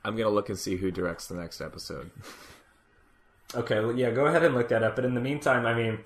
[0.03, 2.11] I'm gonna look and see who directs the next episode.
[3.55, 4.95] Okay, well, yeah, go ahead and look that up.
[4.95, 5.99] But in the meantime, I mean,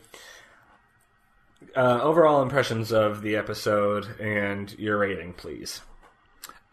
[1.76, 5.82] uh, overall impressions of the episode and your rating, please.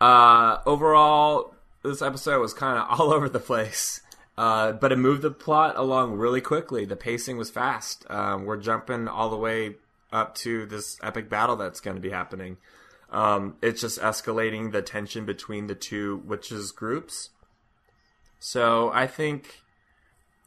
[0.01, 4.03] Uh, overall, this episode was kind of all over the place,
[4.37, 6.85] uh, but it moved the plot along really quickly.
[6.85, 8.05] The pacing was fast.
[8.11, 9.77] Um, we're jumping all the way
[10.13, 12.57] up to this epic battle that's going to be happening.
[13.11, 17.31] Um, it's just escalating the tension between the two witches groups.
[18.39, 19.63] So I think,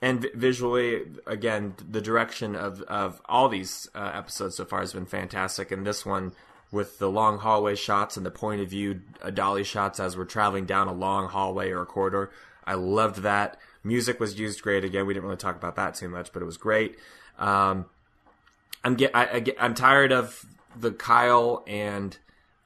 [0.02, 5.06] and visually, again, the direction of of all these uh, episodes so far has been
[5.06, 6.34] fantastic, and this one
[6.72, 10.26] with the long hallway shots and the point of view uh, dolly shots as we're
[10.26, 12.32] traveling down a long hallway or a corridor.
[12.66, 13.58] I loved that.
[13.84, 14.84] Music was used great.
[14.84, 16.98] Again, we didn't really talk about that too much, but it was great.
[17.38, 17.86] Um,
[18.84, 20.46] I'm get, I, I get, I'm tired of
[20.76, 22.18] the Kyle and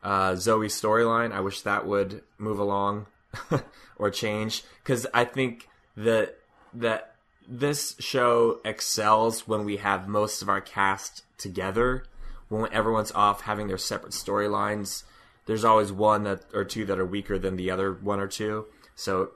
[0.04, 1.32] uh, Zoe storyline.
[1.32, 3.08] I wish that would move along
[3.98, 5.68] or change because I think
[5.98, 6.38] that
[6.74, 7.15] that
[7.48, 12.06] this show excels when we have most of our cast together.
[12.50, 15.04] When everyone's off having their separate storylines,
[15.46, 18.66] there's always one that or two that are weaker than the other one or two.
[18.96, 19.32] So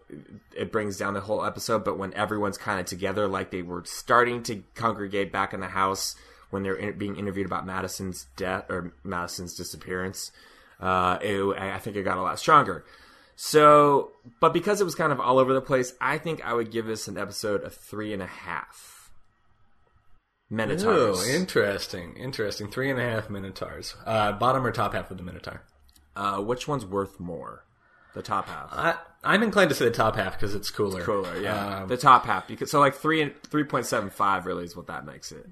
[0.55, 1.84] it brings down the whole episode.
[1.84, 5.68] But when everyone's kind of together, like they were starting to congregate back in the
[5.68, 6.16] house
[6.49, 10.32] when they're in, being interviewed about Madison's death or Madison's disappearance,
[10.80, 12.86] uh, it, I think it got a lot stronger.
[13.42, 14.12] So,
[14.42, 16.86] but because it was kind of all over the place, I think I would give
[16.86, 19.14] this an episode a three and a half.
[20.50, 21.24] Minotaurs.
[21.26, 22.70] Oh, interesting, interesting.
[22.70, 23.96] Three and a half Minotaurs.
[24.06, 25.62] Uh, bottom or top half of the Minotaur?
[26.18, 27.64] uh, which one's worth more?
[28.14, 28.68] The top half.
[28.74, 31.02] I, I'm inclined to say the top half because it's cooler.
[31.02, 31.84] Cooler, yeah.
[31.84, 32.46] Um, the top half.
[32.46, 35.48] Because so like three and three point seven five really is what that makes it.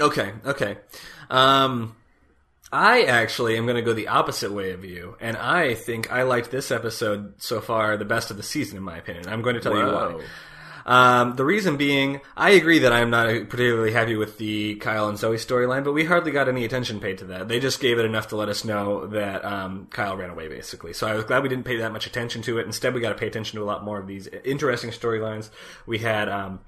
[0.00, 0.78] Okay, okay.
[1.28, 1.94] Um,
[2.72, 6.22] I actually am going to go the opposite way of you, and I think I
[6.22, 9.28] liked this episode so far the best of the season, in my opinion.
[9.28, 10.24] I'm going to tell you why.
[10.84, 15.18] Um, the reason being, I agree that I'm not particularly happy with the Kyle and
[15.18, 17.46] Zoe storyline, but we hardly got any attention paid to that.
[17.46, 20.92] They just gave it enough to let us know that um, Kyle ran away, basically.
[20.92, 22.66] So I was glad we didn't pay that much attention to it.
[22.66, 25.50] Instead, we got to pay attention to a lot more of these interesting storylines.
[25.86, 26.60] We had um,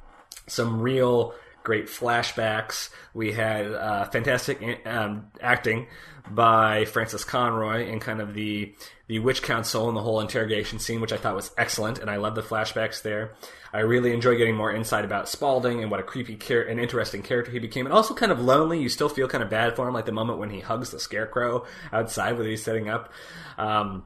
[0.46, 1.34] some real
[1.64, 2.90] great flashbacks.
[3.12, 5.88] We had uh, fantastic um, acting
[6.30, 8.74] by Frances Conroy in kind of the
[9.06, 12.16] the witch council and the whole interrogation scene, which I thought was excellent, and I
[12.16, 13.34] love the flashbacks there.
[13.70, 17.22] I really enjoy getting more insight about Spalding and what a creepy char- and interesting
[17.22, 18.80] character he became, and also kind of lonely.
[18.80, 20.98] You still feel kind of bad for him, like the moment when he hugs the
[20.98, 23.12] scarecrow outside where he's setting up.
[23.58, 24.04] Um,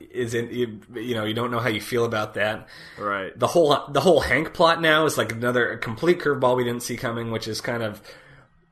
[0.00, 2.66] is it you, you know you don't know how you feel about that
[2.98, 3.36] Right.
[3.38, 6.96] the whole the whole Hank plot now is like another complete curveball we didn't see
[6.96, 8.02] coming, which is kind of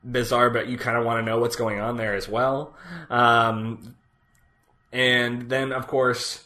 [0.03, 2.75] bizarre, but you kind of want to know what's going on there as well.
[3.09, 3.95] Um,
[4.91, 6.43] and then, of course,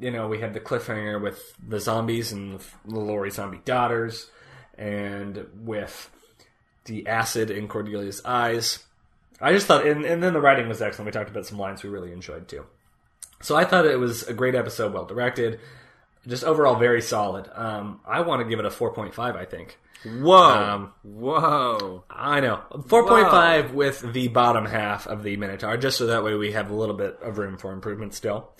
[0.00, 4.30] you know we had the cliffhanger with the zombies and the Lori zombie daughters,
[4.76, 6.10] and with
[6.84, 8.84] the acid in Cordelia's eyes.
[9.40, 11.06] I just thought, and, and then the writing was excellent.
[11.06, 12.64] We talked about some lines we really enjoyed too.
[13.40, 15.60] So I thought it was a great episode, well directed,
[16.26, 17.48] just overall very solid.
[17.54, 19.78] Um, I want to give it a 4.5, I think.
[20.04, 20.36] Whoa.
[20.36, 22.04] Um, Whoa.
[22.08, 22.62] I know.
[22.72, 26.74] 4.5 with the bottom half of the Minotaur, just so that way we have a
[26.74, 28.50] little bit of room for improvement still.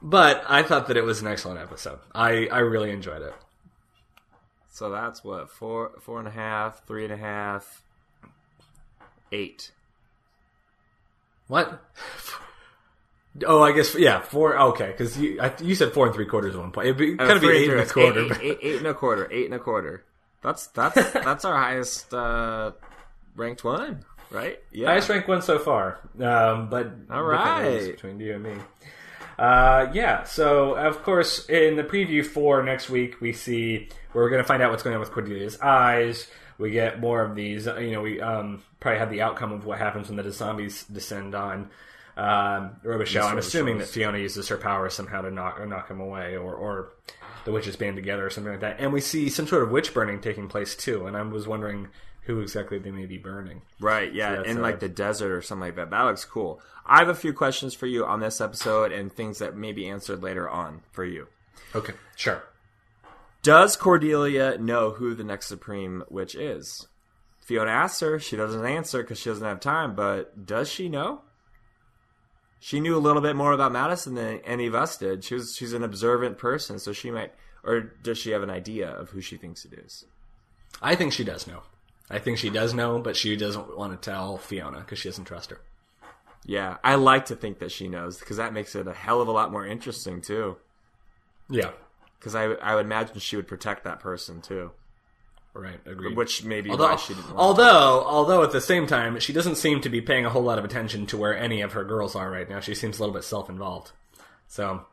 [0.00, 1.98] But I thought that it was an excellent episode.
[2.14, 3.34] I, I really enjoyed it.
[4.70, 7.82] So that's what four, four and a half, three and a half,
[9.30, 9.70] eight.
[11.46, 11.82] What?
[13.46, 14.58] Oh, I guess yeah, four.
[14.58, 16.86] Okay, because you I, you said four and three quarters at one point.
[16.88, 18.20] It'd be, kind of be eight and a quarter.
[18.20, 19.28] eight- but- eight- eight and a quarter.
[19.32, 20.04] Eight and a quarter.
[20.42, 22.72] That's that's that's our highest uh,
[23.34, 24.58] ranked one, right?
[24.70, 24.88] Yeah.
[24.88, 25.98] Highest ranked one so far.
[26.20, 28.54] Um, but All different between you and me.
[29.38, 30.24] Uh, yeah.
[30.24, 34.62] So of course, in the preview for next week, we see we're going to find
[34.62, 36.28] out what's going on with Cordelia's eyes.
[36.58, 37.64] We get more of these.
[37.66, 41.34] You know, we um, probably have the outcome of what happens when the zombies descend
[41.34, 41.70] on
[42.16, 43.24] um, Robichaux.
[43.24, 46.54] I'm assuming that Fiona uses her power somehow to knock or knock him away, or
[46.54, 46.92] or
[47.44, 48.76] the witches band together or something like that.
[48.78, 51.06] And we see some sort of witch burning taking place too.
[51.06, 51.88] And I was wondering
[52.22, 53.62] who exactly they may be burning.
[53.80, 55.90] Right, yeah, that's, in uh, like the desert or something like that.
[55.90, 56.60] That looks cool.
[56.86, 59.88] I have a few questions for you on this episode and things that may be
[59.88, 61.26] answered later on for you.
[61.74, 62.44] Okay, sure.
[63.42, 66.86] Does Cordelia know who the next Supreme Witch is?
[67.40, 68.20] Fiona asks her.
[68.20, 71.22] She doesn't answer because she doesn't have time, but does she know?
[72.64, 75.24] She knew a little bit more about Madison than any of us did.
[75.24, 77.32] She was, she's an observant person, so she might.
[77.64, 80.04] Or does she have an idea of who she thinks it is?
[80.80, 81.64] I think she does know.
[82.08, 85.24] I think she does know, but she doesn't want to tell Fiona because she doesn't
[85.24, 85.60] trust her.
[86.46, 89.26] Yeah, I like to think that she knows because that makes it a hell of
[89.26, 90.56] a lot more interesting too.
[91.50, 91.72] Yeah.
[92.20, 94.70] Because I, I would imagine she would protect that person too,
[95.54, 95.78] Right.
[95.84, 96.16] Agreed.
[96.16, 97.36] which maybe although, why she didn't.
[97.36, 100.58] Although, although at the same time, she doesn't seem to be paying a whole lot
[100.58, 102.60] of attention to where any of her girls are right now.
[102.60, 103.92] She seems a little bit self-involved.
[104.48, 104.86] So,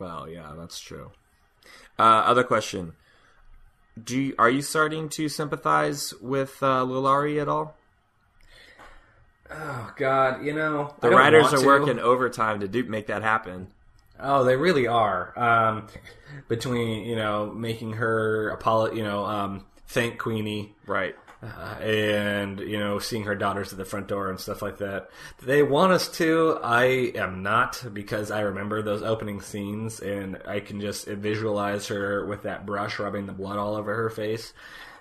[0.00, 1.12] Well, yeah, that's true.
[1.98, 2.94] Uh, other question:
[4.02, 7.76] Do you, are you starting to sympathize with uh, Lalaurie at all?
[9.54, 13.68] oh god, you know, The writers are working overtime to do make that happen.
[14.18, 15.38] Oh, they really are.
[15.38, 15.86] Um,
[16.48, 21.14] between you know making her apolo- you know, um, thank Queenie Right.
[21.42, 25.10] uh, and you know seeing her daughters at the front door and stuff like that.
[25.42, 26.58] They want us to.
[26.62, 26.84] I
[27.16, 32.42] am not because I remember those opening scenes and I can just visualize her with
[32.42, 34.52] that brush rubbing the blood all over her face.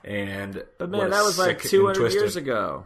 [0.03, 2.85] And But man, that was like 200 years ago.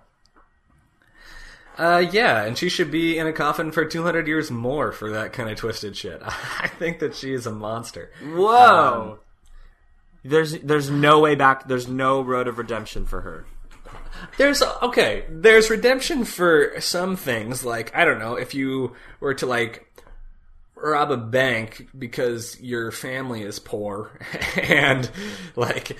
[1.77, 5.33] Uh, yeah, and she should be in a coffin for 200 years more for that
[5.33, 6.21] kind of twisted shit.
[6.25, 8.11] I think that she is a monster.
[8.33, 9.19] Whoa.
[10.25, 11.67] There's there's no way back.
[11.67, 13.45] There's no road of redemption for her.
[14.37, 15.25] There's okay.
[15.29, 17.63] There's redemption for some things.
[17.63, 19.85] Like I don't know if you were to like
[20.75, 24.19] rob a bank because your family is poor
[24.61, 25.09] and
[25.55, 25.97] like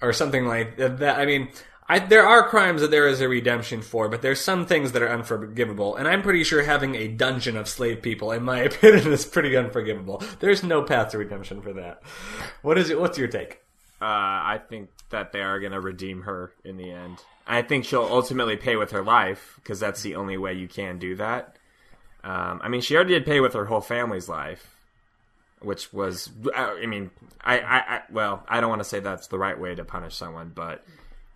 [0.00, 1.18] or something like that.
[1.18, 1.50] I mean,
[1.86, 5.02] I, there are crimes that there is a redemption for, but there's some things that
[5.02, 5.96] are unforgivable.
[5.96, 9.56] And I'm pretty sure having a dungeon of slave people, in my opinion, is pretty
[9.56, 10.22] unforgivable.
[10.40, 12.02] There's no path to redemption for that.
[12.62, 12.98] What is it?
[12.98, 13.60] What's your take?
[14.00, 17.18] Uh, I think that they are going to redeem her in the end.
[17.46, 20.98] I think she'll ultimately pay with her life because that's the only way you can
[20.98, 21.56] do that.
[22.22, 24.74] Um, I mean, she already did pay with her whole family's life,
[25.60, 27.10] which was, I mean,
[27.42, 30.14] I, I, I well, I don't want to say that's the right way to punish
[30.14, 30.84] someone, but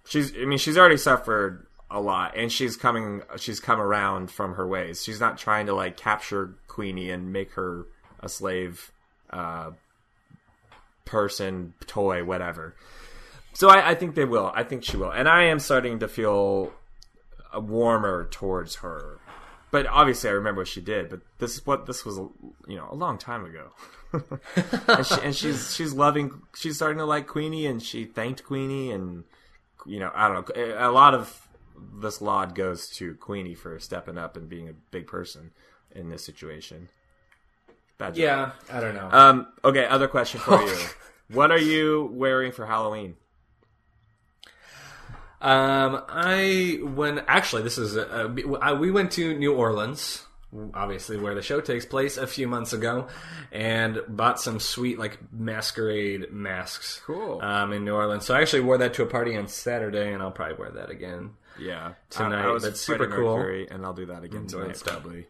[0.08, 4.54] she's, I mean, she's already suffered a lot, and she's coming, she's come around from
[4.54, 5.02] her ways.
[5.02, 7.86] She's not trying to like capture Queenie and make her
[8.20, 8.92] a slave.
[9.30, 9.72] Uh,
[11.08, 12.76] person, toy, whatever.
[13.54, 14.52] So I, I think they will.
[14.54, 16.72] I think she will, and I am starting to feel
[17.54, 19.18] warmer towards her.
[19.70, 21.08] but obviously I remember what she did.
[21.08, 23.70] But this is what this was, you know, a long time ago.
[24.86, 26.42] and, she, and she's she's loving.
[26.54, 29.24] She's starting to like Queenie, and she thanked Queenie, and
[29.86, 30.74] you know, I don't know.
[30.78, 31.48] A lot of
[31.94, 35.52] this laud goes to Queenie for stepping up and being a big person
[35.94, 36.88] in this situation.
[37.98, 38.18] Bad job.
[38.18, 39.08] Yeah, I don't know.
[39.10, 39.46] Um.
[39.64, 39.86] Okay.
[39.86, 40.76] Other question for you.
[41.30, 43.16] What are you wearing for Halloween?
[45.40, 48.28] Um, I when actually this is uh,
[48.80, 50.24] we went to New Orleans,
[50.74, 53.08] obviously where the show takes place, a few months ago,
[53.52, 57.00] and bought some sweet like masquerade masks.
[57.04, 57.40] Cool.
[57.42, 60.22] Um, in New Orleans, so I actually wore that to a party on Saturday, and
[60.22, 61.30] I'll probably wear that again.
[61.58, 63.36] Yeah, Tonight, I, I was that's super cool.
[63.36, 65.26] Mercury, and I'll do that again tonight, probably.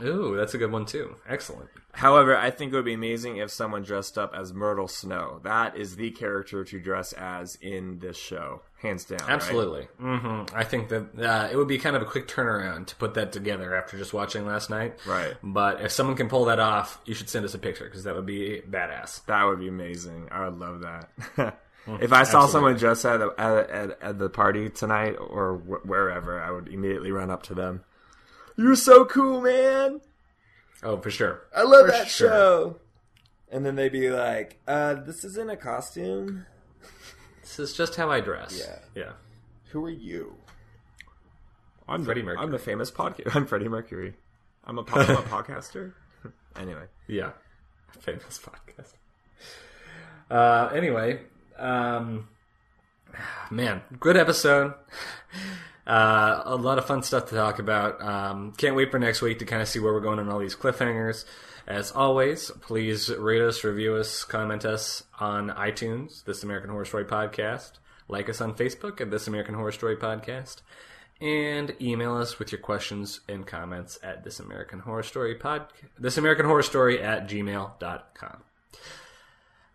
[0.00, 1.16] Ooh, that's a good one too.
[1.28, 1.68] Excellent.
[1.92, 5.40] However, I think it would be amazing if someone dressed up as Myrtle Snow.
[5.44, 9.18] That is the character to dress as in this show, hands down.
[9.20, 9.30] right?
[9.30, 9.88] Absolutely.
[9.98, 13.12] hmm I think that uh, it would be kind of a quick turnaround to put
[13.14, 14.98] that together after just watching last night.
[15.06, 15.34] Right.
[15.42, 18.14] But if someone can pull that off, you should send us a picture because that
[18.14, 19.26] would be badass.
[19.26, 20.28] That would be amazing.
[20.32, 21.58] I would love that.
[22.00, 25.86] if I saw someone dressed at, the- at, at, at the party tonight or wh-
[25.86, 27.84] wherever, I would immediately run up to them.
[28.62, 30.00] You're so cool, man.
[30.84, 31.42] Oh, for sure.
[31.54, 32.28] I love For that sure.
[32.28, 32.76] show.
[33.50, 36.46] And then they'd be like, uh, this isn't a costume.
[37.40, 38.56] This is just how I dress.
[38.56, 38.78] Yeah.
[38.94, 39.12] Yeah.
[39.70, 40.36] Who are you?
[41.88, 42.44] I'm Freddie Mercury.
[42.46, 43.34] I'm a famous podcast.
[43.34, 44.14] I'm Freddie Mercury.
[44.64, 45.92] I'm a, po- I'm a podcaster.
[46.56, 47.32] anyway, Yeah.
[48.00, 48.92] Famous podcast.
[50.30, 51.20] Uh, anyway,
[51.58, 52.28] um,
[53.50, 54.74] man, good episode.
[55.86, 58.00] Uh, a lot of fun stuff to talk about.
[58.00, 60.38] Um, can't wait for next week to kind of see where we're going on all
[60.38, 61.24] these cliffhangers.
[61.66, 67.04] As always, please rate us, review us, comment us on iTunes, This American Horror Story
[67.04, 67.72] Podcast.
[68.08, 70.62] Like us on Facebook at This American Horror Story Podcast.
[71.20, 75.66] And email us with your questions and comments at This American Horror Story Pod,
[75.98, 78.42] This American Horror Story at gmail.com.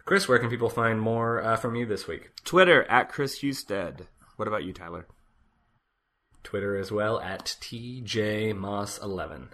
[0.04, 2.32] Chris, where can people find more uh, from you this week?
[2.44, 4.08] Twitter at Chris Husted.
[4.36, 5.08] What about you, Tyler?
[6.48, 9.48] Twitter as well at TJMoss11.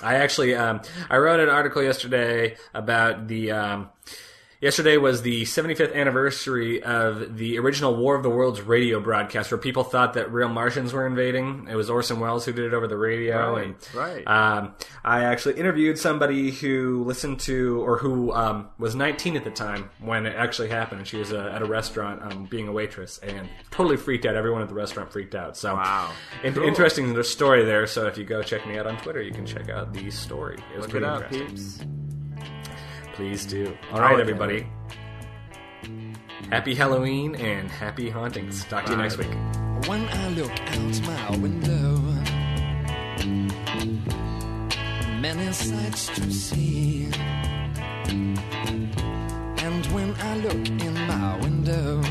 [0.00, 3.90] I actually um, I wrote an article yesterday about the um,
[4.62, 9.58] yesterday was the 75th anniversary of the original War of the Worlds radio broadcast where
[9.58, 11.66] people thought that real Martians were invading.
[11.70, 14.26] It was Orson Welles who did it over the radio Right, and right.
[14.26, 19.50] Um, I actually interviewed somebody who listened to or who um, was 19 at the
[19.50, 22.72] time when it actually happened and she was uh, at a restaurant um, being a
[22.72, 24.36] waitress and totally freaked out.
[24.36, 25.56] Everyone at the restaurant freaked out.
[25.58, 26.10] So Wow.
[26.44, 26.62] in- Cool.
[26.62, 27.86] interesting story there.
[27.86, 30.58] So if you go check me out on Twitter, you can check out the story.
[30.72, 31.48] It was Look it pretty up, interesting.
[31.88, 32.11] peeps.
[33.14, 33.76] Please do.
[33.92, 34.20] All right, right, okay.
[34.20, 34.66] everybody.
[36.50, 38.64] Happy Halloween and happy hauntings.
[38.64, 39.32] Talk to you next week.
[39.86, 41.96] When I look out my window,
[45.20, 47.08] many sights to see.
[49.64, 52.02] And when I look in my window,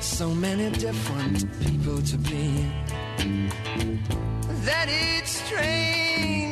[0.00, 2.70] so many different people to be.
[4.64, 6.43] That it's strange,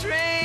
[0.00, 0.37] so